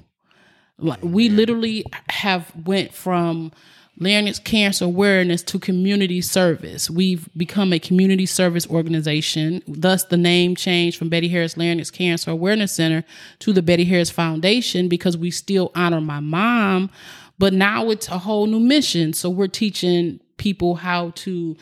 Like 0.77 1.03
we 1.03 1.29
literally 1.29 1.85
have 2.09 2.51
went 2.65 2.93
from 2.93 3.51
larynx 3.99 4.37
cancer 4.37 4.85
awareness 4.85 5.41
to 5.41 5.57
community 5.57 6.21
service. 6.21 6.87
We've 6.89 7.27
become 7.35 7.73
a 7.73 7.79
community 7.79 8.27
service 8.27 8.67
organization, 8.67 9.63
thus 9.67 10.03
the 10.03 10.17
name 10.17 10.55
changed 10.55 10.97
from 10.97 11.09
Betty 11.09 11.27
Harris 11.27 11.55
Larynx 11.55 11.91
Cancer 11.91 12.29
Awareness 12.31 12.73
Center 12.73 13.03
to 13.39 13.53
the 13.53 13.63
Betty 13.63 13.85
Harris 13.85 14.11
Foundation 14.11 14.87
because 14.87 15.17
we 15.17 15.31
still 15.31 15.71
honor 15.73 16.01
my 16.01 16.19
mom, 16.19 16.91
but 17.39 17.53
now 17.53 17.89
it's 17.89 18.07
a 18.07 18.19
whole 18.19 18.45
new 18.45 18.59
mission. 18.59 19.13
So 19.13 19.31
we're 19.31 19.47
teaching 19.47 20.19
people 20.37 20.75
how 20.75 21.09
to 21.15 21.57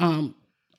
um, 0.00 0.34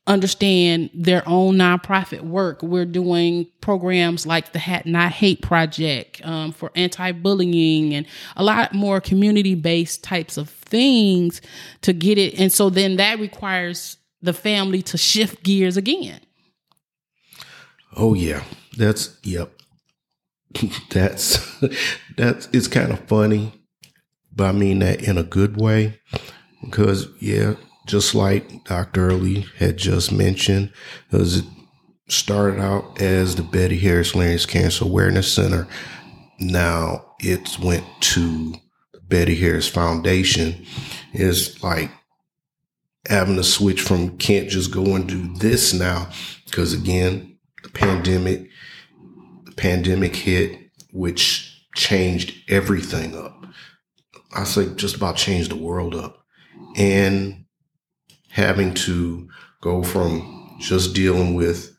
understand 0.07 0.89
their 0.93 1.23
own 1.27 1.55
nonprofit 1.55 2.21
work. 2.21 2.61
We're 2.61 2.85
doing 2.85 3.47
programs 3.61 4.25
like 4.25 4.51
the 4.51 4.59
Hat 4.59 4.85
Not 4.85 5.11
Hate 5.11 5.41
Project 5.41 6.21
um, 6.25 6.51
for 6.51 6.71
anti-bullying 6.75 7.93
and 7.93 8.05
a 8.35 8.43
lot 8.43 8.73
more 8.73 8.99
community-based 8.99 10.03
types 10.03 10.37
of 10.37 10.49
things 10.49 11.41
to 11.81 11.93
get 11.93 12.17
it. 12.17 12.39
And 12.39 12.51
so 12.51 12.69
then 12.69 12.97
that 12.97 13.19
requires 13.19 13.97
the 14.21 14.33
family 14.33 14.81
to 14.83 14.97
shift 14.97 15.43
gears 15.43 15.77
again. 15.77 16.19
Oh 17.95 18.13
yeah, 18.13 18.43
that's 18.77 19.17
yep. 19.23 19.51
that's 20.89 21.59
that's 22.17 22.47
it's 22.53 22.67
kind 22.67 22.91
of 22.91 22.99
funny, 23.01 23.53
but 24.33 24.45
I 24.45 24.51
mean 24.53 24.79
that 24.79 25.01
in 25.01 25.17
a 25.17 25.23
good 25.23 25.59
way 25.59 25.99
because 26.63 27.07
yeah, 27.19 27.55
just 27.91 28.15
like 28.15 28.63
Dr. 28.63 29.09
Early 29.09 29.41
had 29.57 29.75
just 29.75 30.13
mentioned, 30.13 30.71
it 31.11 31.43
started 32.07 32.61
out 32.61 33.01
as 33.01 33.35
the 33.35 33.43
Betty 33.43 33.77
Harris 33.77 34.13
Larynx 34.13 34.47
Cancer 34.47 34.85
Awareness 34.85 35.29
Center. 35.29 35.67
Now 36.39 37.15
it 37.19 37.59
went 37.59 37.83
to 37.99 38.53
the 38.93 39.01
Betty 39.01 39.35
Harris 39.35 39.67
Foundation. 39.67 40.65
It's 41.11 41.61
like 41.61 41.91
having 43.09 43.35
to 43.35 43.43
switch 43.43 43.81
from 43.81 44.17
can't 44.17 44.49
just 44.49 44.71
go 44.71 44.95
and 44.95 45.05
do 45.05 45.33
this 45.39 45.73
now 45.73 46.07
because 46.45 46.73
again, 46.73 47.37
the 47.61 47.69
pandemic, 47.71 48.47
the 49.43 49.51
pandemic 49.51 50.15
hit, 50.15 50.57
which 50.93 51.61
changed 51.75 52.49
everything 52.49 53.17
up. 53.17 53.45
I 54.33 54.45
say 54.45 54.73
just 54.75 54.95
about 54.95 55.17
changed 55.17 55.51
the 55.51 55.57
world 55.57 55.93
up. 55.93 56.23
And 56.77 57.41
having 58.31 58.73
to 58.73 59.29
go 59.61 59.83
from 59.83 60.57
just 60.59 60.95
dealing 60.95 61.33
with 61.33 61.75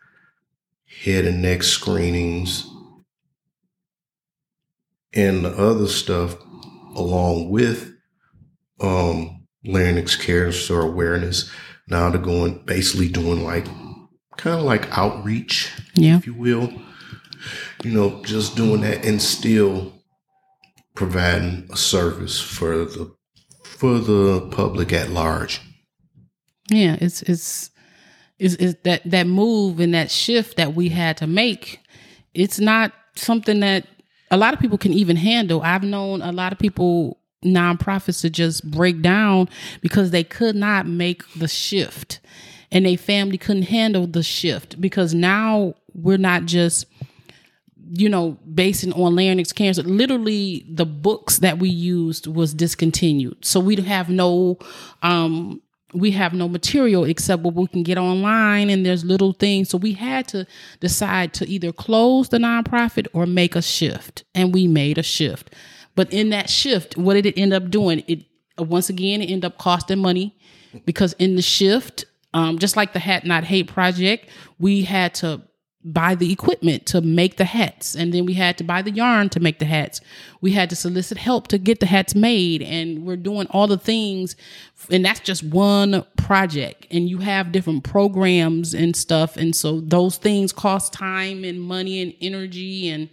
head 1.05 1.25
and 1.25 1.43
neck 1.43 1.63
screenings 1.63 2.69
and 5.15 5.45
the 5.45 5.51
other 5.51 5.87
stuff 5.87 6.37
along 6.95 7.49
with 7.51 7.95
um, 8.81 9.47
larynx 9.65 10.17
cancer 10.17 10.81
awareness 10.81 11.51
now 11.89 12.11
to 12.11 12.19
going 12.19 12.63
basically 12.65 13.09
doing 13.09 13.45
like 13.45 13.67
kind 14.37 14.59
of 14.59 14.63
like 14.63 14.97
outreach 14.97 15.73
yeah. 15.95 16.17
if 16.17 16.27
you 16.27 16.35
will 16.35 16.73
you 17.83 17.91
know 17.91 18.23
just 18.25 18.57
doing 18.57 18.83
that 18.83 19.05
and 19.05 19.23
still 19.23 19.93
providing 20.95 21.67
a 21.73 21.77
service 21.77 22.41
for 22.41 22.85
the 22.85 23.13
for 23.65 23.99
the 23.99 24.49
public 24.51 24.93
at 24.93 25.11
large 25.11 25.61
yeah, 26.73 26.97
it's 27.01 27.23
it's 27.23 27.71
is 28.39 28.57
is 28.57 28.77
that 28.85 29.03
that 29.05 29.27
move 29.27 29.81
and 29.81 29.95
that 29.95 30.11
shift 30.11 30.57
that 30.57 30.75
we 30.75 30.89
had 30.89 31.17
to 31.19 31.27
make. 31.27 31.81
It's 32.35 32.59
not 32.59 32.93
something 33.15 33.61
that 33.61 33.87
a 34.31 34.37
lot 34.37 34.55
of 34.55 34.61
people 34.61 34.79
can 34.79 34.93
even 34.93 35.17
handle. 35.17 35.63
I've 35.63 35.83
known 35.83 36.23
a 36.23 36.33
lot 36.33 36.53
of 36.53 36.59
people 36.59 37.19
nonprofits 37.45 38.21
to 38.23 38.31
just 38.31 38.69
break 38.71 39.03
down 39.03 39.49
because 39.81 40.11
they 40.11 40.25
could 40.25 40.57
not 40.57 40.87
make 40.87 41.23
the 41.35 41.49
shift 41.49 42.21
and 42.71 42.87
a 42.87 42.97
family 42.97 43.37
couldn't 43.37 43.65
handle 43.65 44.07
the 44.07 44.23
shift 44.23 44.81
because 44.81 45.13
now 45.13 45.75
we're 45.95 46.19
not 46.19 46.45
just 46.47 46.87
you 47.95 48.09
know 48.09 48.39
basing 48.55 48.93
on 48.93 49.15
larynx 49.15 49.53
cancer 49.53 49.83
literally 49.83 50.65
the 50.69 50.87
books 50.87 51.39
that 51.39 51.59
we 51.59 51.69
used 51.69 52.27
was 52.27 52.55
discontinued 52.55 53.37
so 53.45 53.61
we 53.61 53.75
have 53.77 54.09
no 54.09 54.57
um 55.03 55.61
we 55.95 56.11
have 56.13 56.33
no 56.33 56.49
material 56.49 57.05
except 57.05 57.43
what 57.43 57.55
we 57.55 57.67
can 57.67 57.83
get 57.83 57.99
online 57.99 58.71
and 58.71 58.85
there's 58.85 59.05
little 59.05 59.33
things. 59.33 59.69
So 59.69 59.79
we 59.79 59.93
had 59.93 60.29
to 60.29 60.47
decide 60.81 61.35
to 61.35 61.49
either 61.49 61.73
close 61.73 62.29
the 62.29 62.39
nonprofit 62.39 63.07
or 63.13 63.27
make 63.27 63.55
a 63.55 63.63
shift. 63.63 64.25
And 64.35 64.55
we 64.55 64.67
made 64.67 64.99
a 64.99 65.03
shift. 65.03 65.55
But 65.95 66.13
in 66.13 66.31
that 66.31 66.49
shift 66.49 66.97
what 66.97 67.15
did 67.15 67.27
it 67.27 67.39
end 67.39 67.53
up 67.53 67.71
doing? 67.71 68.03
It 68.07 68.25
once 68.59 68.89
again 68.89 69.23
it 69.23 69.27
ended 69.27 69.45
up 69.45 69.59
costing 69.59 69.99
money 69.99 70.37
because 70.85 71.15
in 71.15 71.37
the 71.37 71.43
shift 71.43 72.05
um, 72.35 72.59
just 72.59 72.77
like 72.77 72.93
the 72.93 72.99
hat 72.99 73.27
not 73.27 73.45
hate 73.45 73.69
project 73.69 74.29
we 74.59 74.83
had 74.83 75.15
to 75.15 75.43
buy 75.85 76.15
the 76.15 76.33
equipment 76.33 76.87
to 76.87 77.01
make 77.01 77.37
the 77.37 77.45
hats. 77.45 77.95
And 77.95 78.13
then 78.13 78.25
we 78.25 78.35
had 78.35 78.57
to 78.59 78.65
buy 78.65 78.83
the 78.83 78.91
yarn 78.91 79.29
to 79.31 79.41
make 79.41 79.59
the 79.59 79.65
hats. 79.65 80.01
We 80.41 80.53
had 80.53 80.71
to 80.71 80.77
solicit 80.77 81.19
help 81.19 81.49
to 81.49 81.59
get 81.59 81.81
the 81.81 81.87
hats 81.87 82.15
made. 82.15 82.63
And 82.63 83.05
we're 83.05 83.17
doing 83.17 83.47
all 83.51 83.67
the 83.67 83.79
things. 83.79 84.37
And 84.91 85.05
that's 85.05 85.21
just 85.21 85.43
one 85.43 86.05
project. 86.17 86.87
And 86.91 87.09
you 87.09 87.19
have 87.19 87.53
different 87.53 87.85
programs 87.85 88.75
and 88.75 88.95
stuff. 88.95 89.37
And 89.37 89.55
so 89.57 89.81
those 89.81 90.17
things 90.17 90.53
cost 90.53 90.93
time 90.93 91.45
and 91.45 91.61
money 91.61 92.01
and 92.01 92.15
energy 92.21 92.89
and 92.89 93.09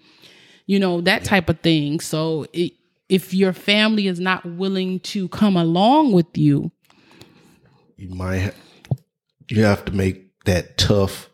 you 0.66 0.80
know 0.80 1.02
that 1.02 1.24
type 1.24 1.50
of 1.50 1.60
thing. 1.62 2.00
So 2.00 2.46
it, 2.54 2.74
if 3.08 3.34
your 3.34 3.54
family 3.54 4.06
is 4.06 4.20
not 4.20 4.46
willing 4.46 5.00
to 5.00 5.28
come 5.30 5.58
along 5.58 6.12
with 6.12 6.38
you 6.38 6.72
you 8.00 8.10
might 8.10 8.54
you 9.50 9.64
have 9.64 9.84
to 9.84 9.92
make 9.92 10.44
that 10.46 10.78
tough 10.78 11.30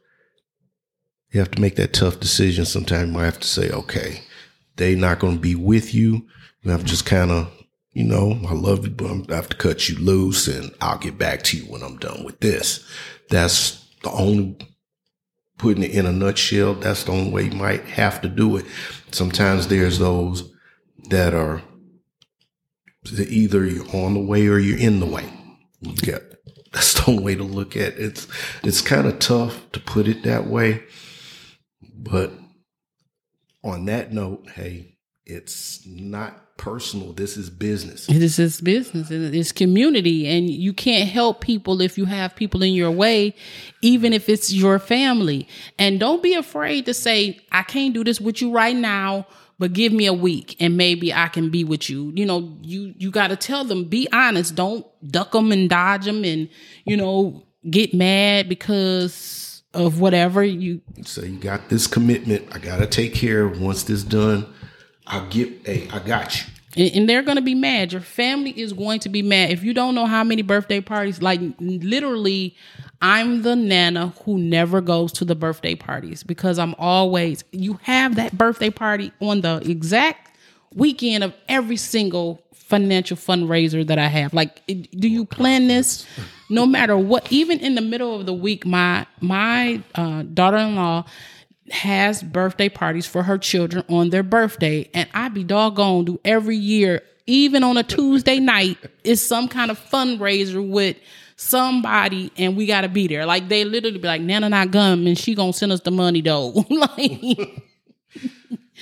you 1.36 1.42
have 1.42 1.52
to 1.52 1.60
make 1.60 1.76
that 1.76 1.92
tough 1.92 2.22
decision. 2.22 2.64
Sometimes 2.64 3.08
you 3.08 3.14
might 3.14 3.26
have 3.26 3.42
to 3.42 3.48
say, 3.48 3.70
okay, 3.70 4.22
they 4.78 4.96
not 4.96 5.20
going 5.20 5.36
to 5.36 5.42
be 5.42 5.54
with 5.54 5.94
you. 5.94 6.26
You 6.62 6.72
have 6.72 6.80
to 6.80 6.86
just 6.86 7.06
kind 7.06 7.30
of, 7.30 7.52
you 7.92 8.06
know, 8.06 8.40
I 8.48 8.54
love 8.54 8.86
you, 8.86 8.92
but 8.92 9.30
I 9.30 9.36
have 9.36 9.50
to 9.50 9.58
cut 9.58 9.90
you 9.90 9.98
loose 9.98 10.48
and 10.48 10.74
I'll 10.80 10.98
get 10.98 11.18
back 11.18 11.44
to 11.44 11.58
you 11.58 11.66
when 11.66 11.84
I'm 11.84 11.98
done 11.98 12.24
with 12.24 12.40
this. 12.40 12.90
That's 13.30 13.86
the 14.02 14.12
only, 14.12 14.58
putting 15.58 15.84
it 15.84 15.92
in 15.92 16.06
a 16.06 16.14
nutshell, 16.14 16.76
that's 16.76 17.04
the 17.04 17.12
only 17.12 17.32
way 17.32 17.44
you 17.44 17.52
might 17.52 17.84
have 17.84 18.22
to 18.22 18.30
do 18.30 18.56
it. 18.56 18.66
Sometimes 19.12 19.68
there's 19.68 20.00
those 20.00 20.50
that 21.10 21.34
are 21.34 21.62
either 23.12 23.66
you're 23.66 23.94
on 23.94 24.14
the 24.14 24.22
way 24.22 24.48
or 24.48 24.58
you're 24.58 24.80
in 24.80 25.02
the 25.02 25.06
way. 25.06 25.30
Yeah, 25.82 26.20
that's 26.72 26.94
the 26.94 27.12
only 27.12 27.24
way 27.24 27.36
to 27.36 27.44
look 27.44 27.76
at 27.76 27.96
it. 27.96 28.00
It's, 28.00 28.28
it's 28.64 28.80
kind 28.82 29.06
of 29.06 29.20
tough 29.20 29.70
to 29.74 29.82
put 29.82 30.08
it 30.08 30.24
that 30.24 30.48
way 30.48 30.82
but 32.10 32.32
on 33.64 33.86
that 33.86 34.14
note, 34.14 34.50
hey, 34.52 34.96
it's 35.26 35.86
not 35.86 36.58
personal. 36.58 37.14
This 37.14 37.36
is 37.36 37.50
business. 37.50 38.06
This 38.08 38.38
is 38.40 38.62
business. 38.62 39.10
It's 39.10 39.52
community. 39.52 40.28
And 40.28 40.50
you 40.50 40.72
can't 40.72 41.10
help 41.10 41.42
people 41.42 41.82
if 41.82 41.98
you 41.98 42.06
have 42.06 42.36
people 42.36 42.62
in 42.62 42.74
your 42.74 42.92
way, 42.92 43.36
even 43.82 44.14
if 44.14 44.30
it's 44.30 44.54
your 44.54 44.80
family. 44.80 45.48
And 45.80 46.00
don't 46.00 46.22
be 46.22 46.36
afraid 46.36 46.86
to 46.86 46.94
say, 46.94 47.40
I 47.52 47.64
can't 47.64 47.94
do 47.94 48.04
this 48.04 48.22
with 48.22 48.42
you 48.42 48.52
right 48.52 48.76
now 48.76 49.28
but 49.58 49.74
give 49.74 49.94
me 49.94 50.06
a 50.06 50.14
week 50.14 50.58
and 50.60 50.76
maybe 50.76 51.14
I 51.14 51.28
can 51.28 51.50
be 51.50 51.64
with 51.64 51.90
you. 51.90 52.12
You 52.14 52.26
know, 52.26 52.58
you 52.62 52.94
you 52.98 53.12
got 53.12 53.30
to 53.30 53.36
tell 53.36 53.64
them 53.64 53.86
be 53.86 54.08
honest. 54.12 54.56
Don't 54.56 54.86
duck 55.10 55.32
them 55.32 55.52
and 55.52 55.70
dodge 55.70 56.06
them 56.06 56.24
and 56.26 56.50
you 56.86 56.98
know 56.98 57.46
get 57.70 57.94
mad 57.94 58.50
because 58.50 59.55
of 59.76 60.00
whatever 60.00 60.44
you 60.44 60.82
so 61.04 61.22
you 61.22 61.38
got 61.38 61.70
this 61.70 61.88
commitment. 61.88 62.48
I 62.52 62.60
gotta 62.60 62.88
take 62.88 63.14
care. 63.14 63.46
Of 63.46 63.62
once 63.62 63.84
this 63.84 64.04
done 64.04 64.48
i'll 65.08 65.28
get 65.30 65.50
hey 65.66 65.88
i 65.92 66.00
got 66.00 66.40
you. 66.40 66.46
And, 66.78 67.08
they're 67.08 67.22
going 67.22 67.38
to 67.38 67.42
be 67.42 67.56
mad. 67.56 67.94
Your 67.94 68.02
family 68.02 68.52
is 68.52 68.74
going 68.74 69.00
to 69.00 69.10
be 69.10 69.22
mad. 69.22 69.50
If 69.50 69.64
you 69.64 69.74
don't 69.74 69.96
know 69.96 70.08
how 70.08 70.26
many 70.26 70.42
birthday 70.42 70.82
parties 70.82 71.22
like 71.22 71.40
literally 71.60 72.56
I'm 73.02 73.44
the 73.44 73.56
nana 73.56 74.14
who 74.24 74.38
never 74.38 74.82
goes 74.82 75.14
to 75.14 75.26
the 75.26 75.36
birthday 75.36 75.76
parties 75.76 76.24
because 76.24 76.60
I'm 76.60 76.76
always, 76.78 77.44
you 77.52 77.80
have 77.84 78.16
that 78.16 78.38
birthday 78.38 78.70
party 78.70 79.12
on 79.22 79.42
the 79.42 79.62
exact 79.70 80.36
weekend 80.74 81.24
of 81.24 81.34
every 81.48 81.78
single 81.78 82.45
financial 82.66 83.16
fundraiser 83.16 83.86
that 83.86 84.00
I 84.00 84.08
have. 84.08 84.34
Like, 84.34 84.66
do 84.68 85.08
you 85.08 85.26
plan 85.26 85.68
this? 85.68 86.06
No 86.50 86.66
matter 86.66 86.98
what, 86.98 87.32
even 87.32 87.60
in 87.60 87.76
the 87.76 87.82
middle 87.82 88.20
of 88.20 88.26
the 88.26 88.34
week, 88.34 88.66
my 88.66 89.06
my 89.22 89.82
uh, 89.96 90.24
daughter-in-law 90.24 91.06
has 91.72 92.22
birthday 92.22 92.70
parties 92.70 93.08
for 93.08 93.24
her 93.24 93.38
children 93.38 93.84
on 93.90 94.10
their 94.10 94.24
birthday, 94.24 94.90
and 94.94 95.10
I 95.14 95.30
be 95.30 95.44
doggone 95.44 96.06
do 96.06 96.20
every 96.26 96.58
year, 96.58 97.02
even 97.26 97.64
on 97.64 97.78
a 97.78 97.84
Tuesday 97.84 98.40
night, 98.40 98.78
is 99.04 99.26
some 99.26 99.48
kind 99.48 99.72
of 99.72 99.80
fundraiser 99.80 100.68
with 100.68 100.98
somebody 101.38 102.32
and 102.38 102.56
we 102.56 102.66
gotta 102.66 102.88
be 102.88 103.08
there. 103.08 103.26
Like 103.26 103.50
they 103.50 103.66
literally 103.66 103.98
be 103.98 104.08
like, 104.08 104.22
Nana 104.22 104.50
not 104.50 104.72
gum 104.72 105.06
and 105.06 105.18
she 105.18 105.36
gonna 105.36 105.54
send 105.54 105.72
us 105.72 105.82
the 105.82 105.92
money 105.92 106.22
though. 106.22 106.50
like 106.70 107.64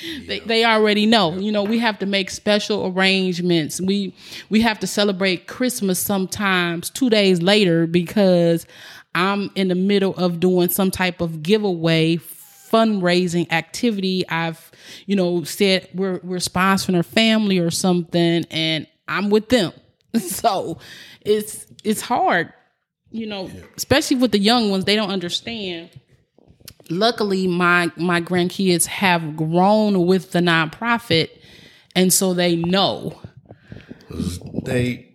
they, 0.27 0.39
they 0.39 0.65
already 0.65 1.05
know. 1.05 1.35
You 1.37 1.51
know, 1.51 1.63
we 1.63 1.79
have 1.79 1.99
to 1.99 2.05
make 2.05 2.29
special 2.29 2.87
arrangements. 2.87 3.79
We 3.79 4.15
we 4.49 4.61
have 4.61 4.79
to 4.79 4.87
celebrate 4.87 5.47
Christmas 5.47 5.99
sometimes 5.99 6.89
two 6.89 7.09
days 7.09 7.41
later 7.41 7.87
because 7.87 8.65
I'm 9.15 9.51
in 9.55 9.67
the 9.67 9.75
middle 9.75 10.15
of 10.15 10.39
doing 10.39 10.69
some 10.69 10.91
type 10.91 11.21
of 11.21 11.43
giveaway 11.43 12.17
fundraising 12.17 13.51
activity. 13.51 14.27
I've, 14.29 14.71
you 15.05 15.15
know, 15.15 15.43
said 15.43 15.89
we're 15.93 16.19
we're 16.23 16.37
sponsoring 16.37 16.97
a 16.97 17.03
family 17.03 17.59
or 17.59 17.69
something 17.69 18.45
and 18.49 18.87
I'm 19.07 19.29
with 19.29 19.49
them. 19.49 19.73
So 20.19 20.77
it's 21.21 21.65
it's 21.83 22.01
hard, 22.01 22.53
you 23.09 23.25
know, 23.25 23.49
especially 23.75 24.17
with 24.17 24.31
the 24.31 24.37
young 24.37 24.69
ones. 24.69 24.85
They 24.85 24.95
don't 24.95 25.09
understand. 25.09 25.89
Luckily, 26.89 27.47
my 27.47 27.91
my 27.95 28.21
grandkids 28.21 28.85
have 28.87 29.35
grown 29.35 30.05
with 30.05 30.31
the 30.31 30.39
nonprofit, 30.39 31.29
and 31.95 32.11
so 32.11 32.33
they 32.33 32.55
know. 32.55 33.19
They 34.65 35.13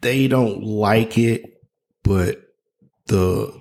they 0.00 0.28
don't 0.28 0.62
like 0.62 1.18
it, 1.18 1.62
but 2.02 2.42
the 3.06 3.52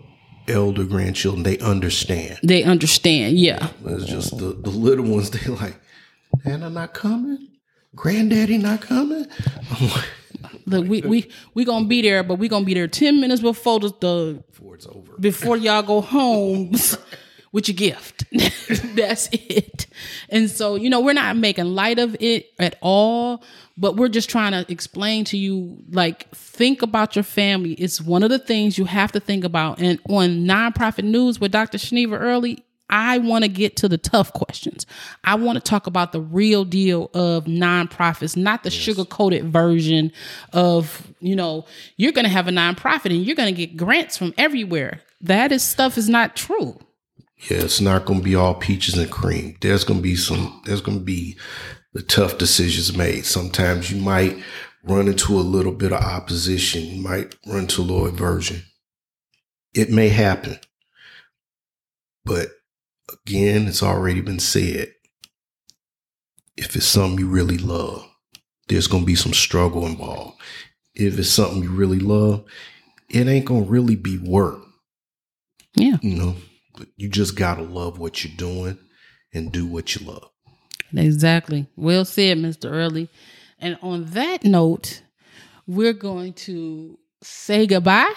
elder 0.48 0.84
grandchildren 0.84 1.44
they 1.44 1.58
understand. 1.60 2.40
They 2.44 2.64
understand, 2.64 3.38
yeah. 3.38 3.70
It's 3.86 4.06
just 4.06 4.38
the 4.38 4.54
the 4.54 4.70
little 4.70 5.06
ones. 5.06 5.30
They 5.36 5.52
like, 5.52 5.80
Nana 6.46 6.70
not 6.70 6.94
coming, 6.94 7.50
granddaddy 7.96 8.58
not 8.58 8.82
coming. 8.82 9.26
I'm 9.72 9.88
like, 9.90 10.06
Look, 10.66 10.88
we 10.88 11.02
we 11.02 11.30
we 11.54 11.66
gonna 11.66 11.86
be 11.86 12.02
there, 12.02 12.24
but 12.24 12.36
we 12.36 12.48
gonna 12.48 12.66
be 12.66 12.74
there 12.74 12.88
ten 12.88 13.22
minutes 13.22 13.42
before 13.42 13.80
the, 13.80 13.94
the 14.00 14.44
before 14.76 14.92
it's 14.92 15.10
over. 15.10 15.18
Before 15.20 15.58
y'all 15.58 15.82
go 15.84 16.02
home 16.02 16.72
with 17.52 17.68
your 17.68 17.76
gift. 17.76 18.26
That's 18.96 19.30
it. 19.32 19.88
And 20.30 20.50
so, 20.50 20.76
you 20.76 20.90
know, 20.90 21.00
we're 21.00 21.14
not 21.14 21.38
making 21.38 21.66
light 21.66 22.00
of 22.00 22.16
it 22.20 22.52
at 22.60 22.78
all, 22.82 23.44
but 23.78 23.96
we're 23.96 24.10
just 24.10 24.30
trying 24.30 24.52
to 24.52 24.70
explain 24.72 25.24
to 25.26 25.38
you, 25.38 25.78
like, 25.90 26.30
think 26.36 26.82
about 26.82 27.16
your 27.16 27.24
family. 27.24 27.74
It's 27.74 28.02
one 28.02 28.24
of 28.24 28.30
the 28.30 28.40
things 28.40 28.78
you 28.78 28.86
have 28.86 29.12
to 29.14 29.20
think 29.20 29.44
about. 29.44 29.80
And 29.80 30.00
on 30.10 30.46
nonprofit 30.46 31.06
news 31.06 31.40
with 31.40 31.52
Dr. 31.52 31.78
Shaniva 31.78 32.20
Early, 32.20 32.65
I 32.90 33.18
want 33.18 33.44
to 33.44 33.50
get 33.50 33.76
to 33.78 33.90
the 33.90 33.98
tough 33.98 34.32
questions. 34.34 34.86
I 35.24 35.36
want 35.36 35.56
to 35.58 35.62
talk 35.62 35.88
about 35.88 36.12
the 36.12 36.22
real 36.22 36.66
deal 36.66 37.10
of 37.14 37.46
nonprofits, 37.46 38.38
not 38.38 38.64
the 38.64 38.70
yes. 38.70 38.80
sugar 38.80 39.06
coated 39.06 39.52
version 39.52 40.12
of, 40.54 41.12
you 41.20 41.36
know, 41.36 41.66
you're 41.98 42.12
going 42.12 42.26
to 42.26 42.32
have 42.32 42.48
a 42.48 42.52
nonprofit 42.52 43.12
and 43.12 43.26
you're 43.26 43.36
going 43.36 43.54
to 43.54 43.66
get 43.66 43.76
grants 43.76 44.18
from 44.18 44.34
everywhere. 44.38 45.02
That 45.22 45.52
is 45.52 45.64
stuff 45.64 45.98
is 45.98 46.08
not 46.08 46.36
true. 46.36 46.80
Yeah, 47.50 47.58
it's 47.58 47.82
not 47.82 48.06
going 48.06 48.20
to 48.20 48.26
be 48.26 48.36
all 48.36 48.54
peaches 48.54 48.98
and 48.98 49.12
cream. 49.12 49.58
There's 49.62 49.84
going 49.84 50.00
to 50.00 50.04
be 50.04 50.16
some, 50.16 50.62
there's 50.66 50.82
going 50.82 51.00
to 51.00 51.04
be 51.04 51.38
the 51.94 52.02
tough 52.02 52.38
decisions 52.38 52.96
made. 52.96 53.26
Sometimes 53.26 53.92
you 53.92 54.02
might 54.02 54.38
run 54.84 55.08
into 55.08 55.34
a 55.34 55.42
little 55.42 55.72
bit 55.72 55.92
of 55.92 56.02
opposition. 56.02 56.84
You 56.84 57.02
might 57.02 57.36
run 57.48 57.62
into 57.62 57.82
a 57.82 57.84
little 57.84 58.06
aversion. 58.06 58.64
It 59.74 59.90
may 59.90 60.10
happen, 60.10 60.60
but 62.24 62.50
again, 63.12 63.68
it's 63.68 63.84
already 63.84 64.22
been 64.22 64.40
said. 64.40 64.92
If 66.58 66.76
it's 66.76 66.86
something 66.86 67.20
you 67.20 67.28
really 67.28 67.58
love, 67.58 68.08
there's 68.68 68.88
going 68.88 69.04
to 69.04 69.08
be 69.08 69.16
some 69.16 69.34
struggle 69.34 69.86
involved. 69.86 70.40
If 70.94 71.20
it's 71.20 71.30
something 71.30 71.62
you 71.62 71.72
really 71.72 72.00
love, 72.00 72.46
it 73.10 73.28
ain't 73.28 73.46
going 73.46 73.66
to 73.66 73.70
really 73.70 73.96
be 73.96 74.18
work. 74.18 74.62
Yeah. 75.76 75.98
You 76.02 76.16
know, 76.16 76.36
but 76.78 76.88
you 76.96 77.10
just 77.10 77.36
got 77.36 77.56
to 77.56 77.64
love 77.64 78.00
what 78.00 78.24
you're 78.24 78.36
doing 78.38 78.80
and 79.34 79.52
do 79.52 79.66
what 79.66 79.96
you 79.96 80.06
love. 80.06 80.30
Exactly. 80.96 81.68
Well 81.76 82.06
said, 82.06 82.38
Mr. 82.38 82.72
Early. 82.72 83.10
And 83.60 83.78
on 83.82 84.06
that 84.12 84.46
note, 84.46 85.02
we're 85.68 85.94
going 85.94 86.34
to 86.34 86.98
say 87.26 87.68
goodbye. 87.68 88.14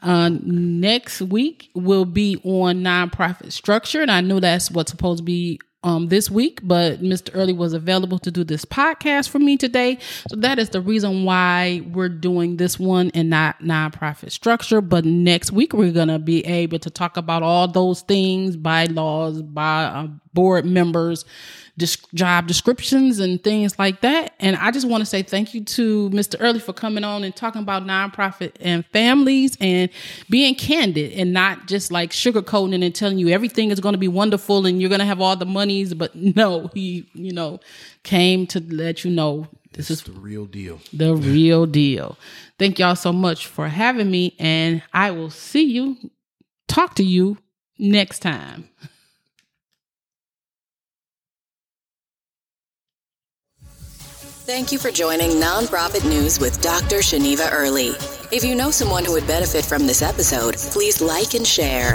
Uh, 0.00 0.30
next 0.42 1.20
week 1.20 1.70
will 1.74 2.04
be 2.04 2.36
on 2.44 2.82
nonprofit 2.82 3.52
structure, 3.52 4.02
and 4.02 4.10
I 4.10 4.20
know 4.20 4.40
that's 4.40 4.70
what's 4.70 4.90
supposed 4.90 5.18
to 5.18 5.24
be 5.24 5.60
um, 5.84 6.08
this 6.08 6.30
week, 6.30 6.60
but 6.62 7.02
Mr. 7.02 7.30
Early 7.34 7.52
was 7.52 7.72
available 7.72 8.18
to 8.20 8.30
do 8.30 8.44
this 8.44 8.64
podcast 8.64 9.28
for 9.28 9.38
me 9.38 9.56
today. 9.56 9.98
So 10.28 10.36
that 10.36 10.58
is 10.58 10.68
the 10.68 10.80
reason 10.80 11.24
why 11.24 11.82
we're 11.92 12.08
doing 12.08 12.56
this 12.56 12.78
one 12.78 13.10
and 13.14 13.28
not 13.28 13.60
nonprofit 13.60 14.30
structure. 14.30 14.80
But 14.80 15.04
next 15.04 15.50
week, 15.50 15.72
we're 15.72 15.92
going 15.92 16.08
to 16.08 16.20
be 16.20 16.44
able 16.46 16.78
to 16.80 16.90
talk 16.90 17.16
about 17.16 17.42
all 17.42 17.66
those 17.66 18.02
things, 18.02 18.56
bylaws, 18.56 19.42
by 19.42 19.84
uh, 19.84 20.06
board 20.34 20.64
members, 20.64 21.24
job 21.78 22.46
descriptions 22.46 23.18
and 23.18 23.42
things 23.42 23.78
like 23.78 24.02
that. 24.02 24.34
And 24.38 24.56
I 24.56 24.70
just 24.70 24.86
want 24.86 25.00
to 25.00 25.06
say 25.06 25.22
thank 25.22 25.54
you 25.54 25.64
to 25.64 26.10
Mr. 26.10 26.36
Early 26.38 26.60
for 26.60 26.72
coming 26.72 27.02
on 27.02 27.24
and 27.24 27.34
talking 27.34 27.62
about 27.62 27.84
nonprofit 27.84 28.52
and 28.60 28.84
families 28.86 29.56
and 29.60 29.88
being 30.28 30.54
candid 30.54 31.12
and 31.12 31.32
not 31.32 31.66
just 31.66 31.90
like 31.90 32.10
sugarcoating 32.10 32.84
and 32.84 32.94
telling 32.94 33.18
you 33.18 33.28
everything 33.28 33.70
is 33.70 33.80
going 33.80 33.94
to 33.94 33.98
be 33.98 34.08
wonderful 34.08 34.66
and 34.66 34.80
you're 34.80 34.90
going 34.90 34.98
to 34.98 35.06
have 35.06 35.20
all 35.20 35.34
the 35.34 35.46
monies. 35.46 35.94
But 35.94 36.14
no, 36.36 36.70
he, 36.74 37.08
you 37.14 37.32
know, 37.32 37.58
came 38.02 38.46
to 38.48 38.60
let 38.60 39.04
you 39.04 39.10
know 39.10 39.48
this 39.72 39.90
is 39.90 40.02
the 40.02 40.12
real 40.12 40.44
deal. 40.44 40.80
The 40.92 41.14
real 41.16 41.64
deal. 41.64 42.18
Thank 42.58 42.78
y'all 42.78 42.94
so 42.94 43.12
much 43.12 43.46
for 43.46 43.68
having 43.68 44.10
me. 44.10 44.36
And 44.38 44.82
I 44.92 45.10
will 45.10 45.30
see 45.30 45.64
you, 45.64 45.96
talk 46.68 46.94
to 46.96 47.02
you 47.02 47.38
next 47.78 48.18
time. 48.18 48.68
Thank 54.44 54.72
you 54.72 54.78
for 54.80 54.90
joining 54.90 55.30
Nonprofit 55.40 56.04
News 56.04 56.40
with 56.40 56.60
Dr. 56.60 56.96
Shaniva 56.96 57.48
Early. 57.52 57.90
If 58.32 58.42
you 58.42 58.56
know 58.56 58.72
someone 58.72 59.04
who 59.04 59.12
would 59.12 59.26
benefit 59.28 59.64
from 59.64 59.86
this 59.86 60.02
episode, 60.02 60.56
please 60.56 61.00
like 61.00 61.34
and 61.34 61.46
share. 61.46 61.94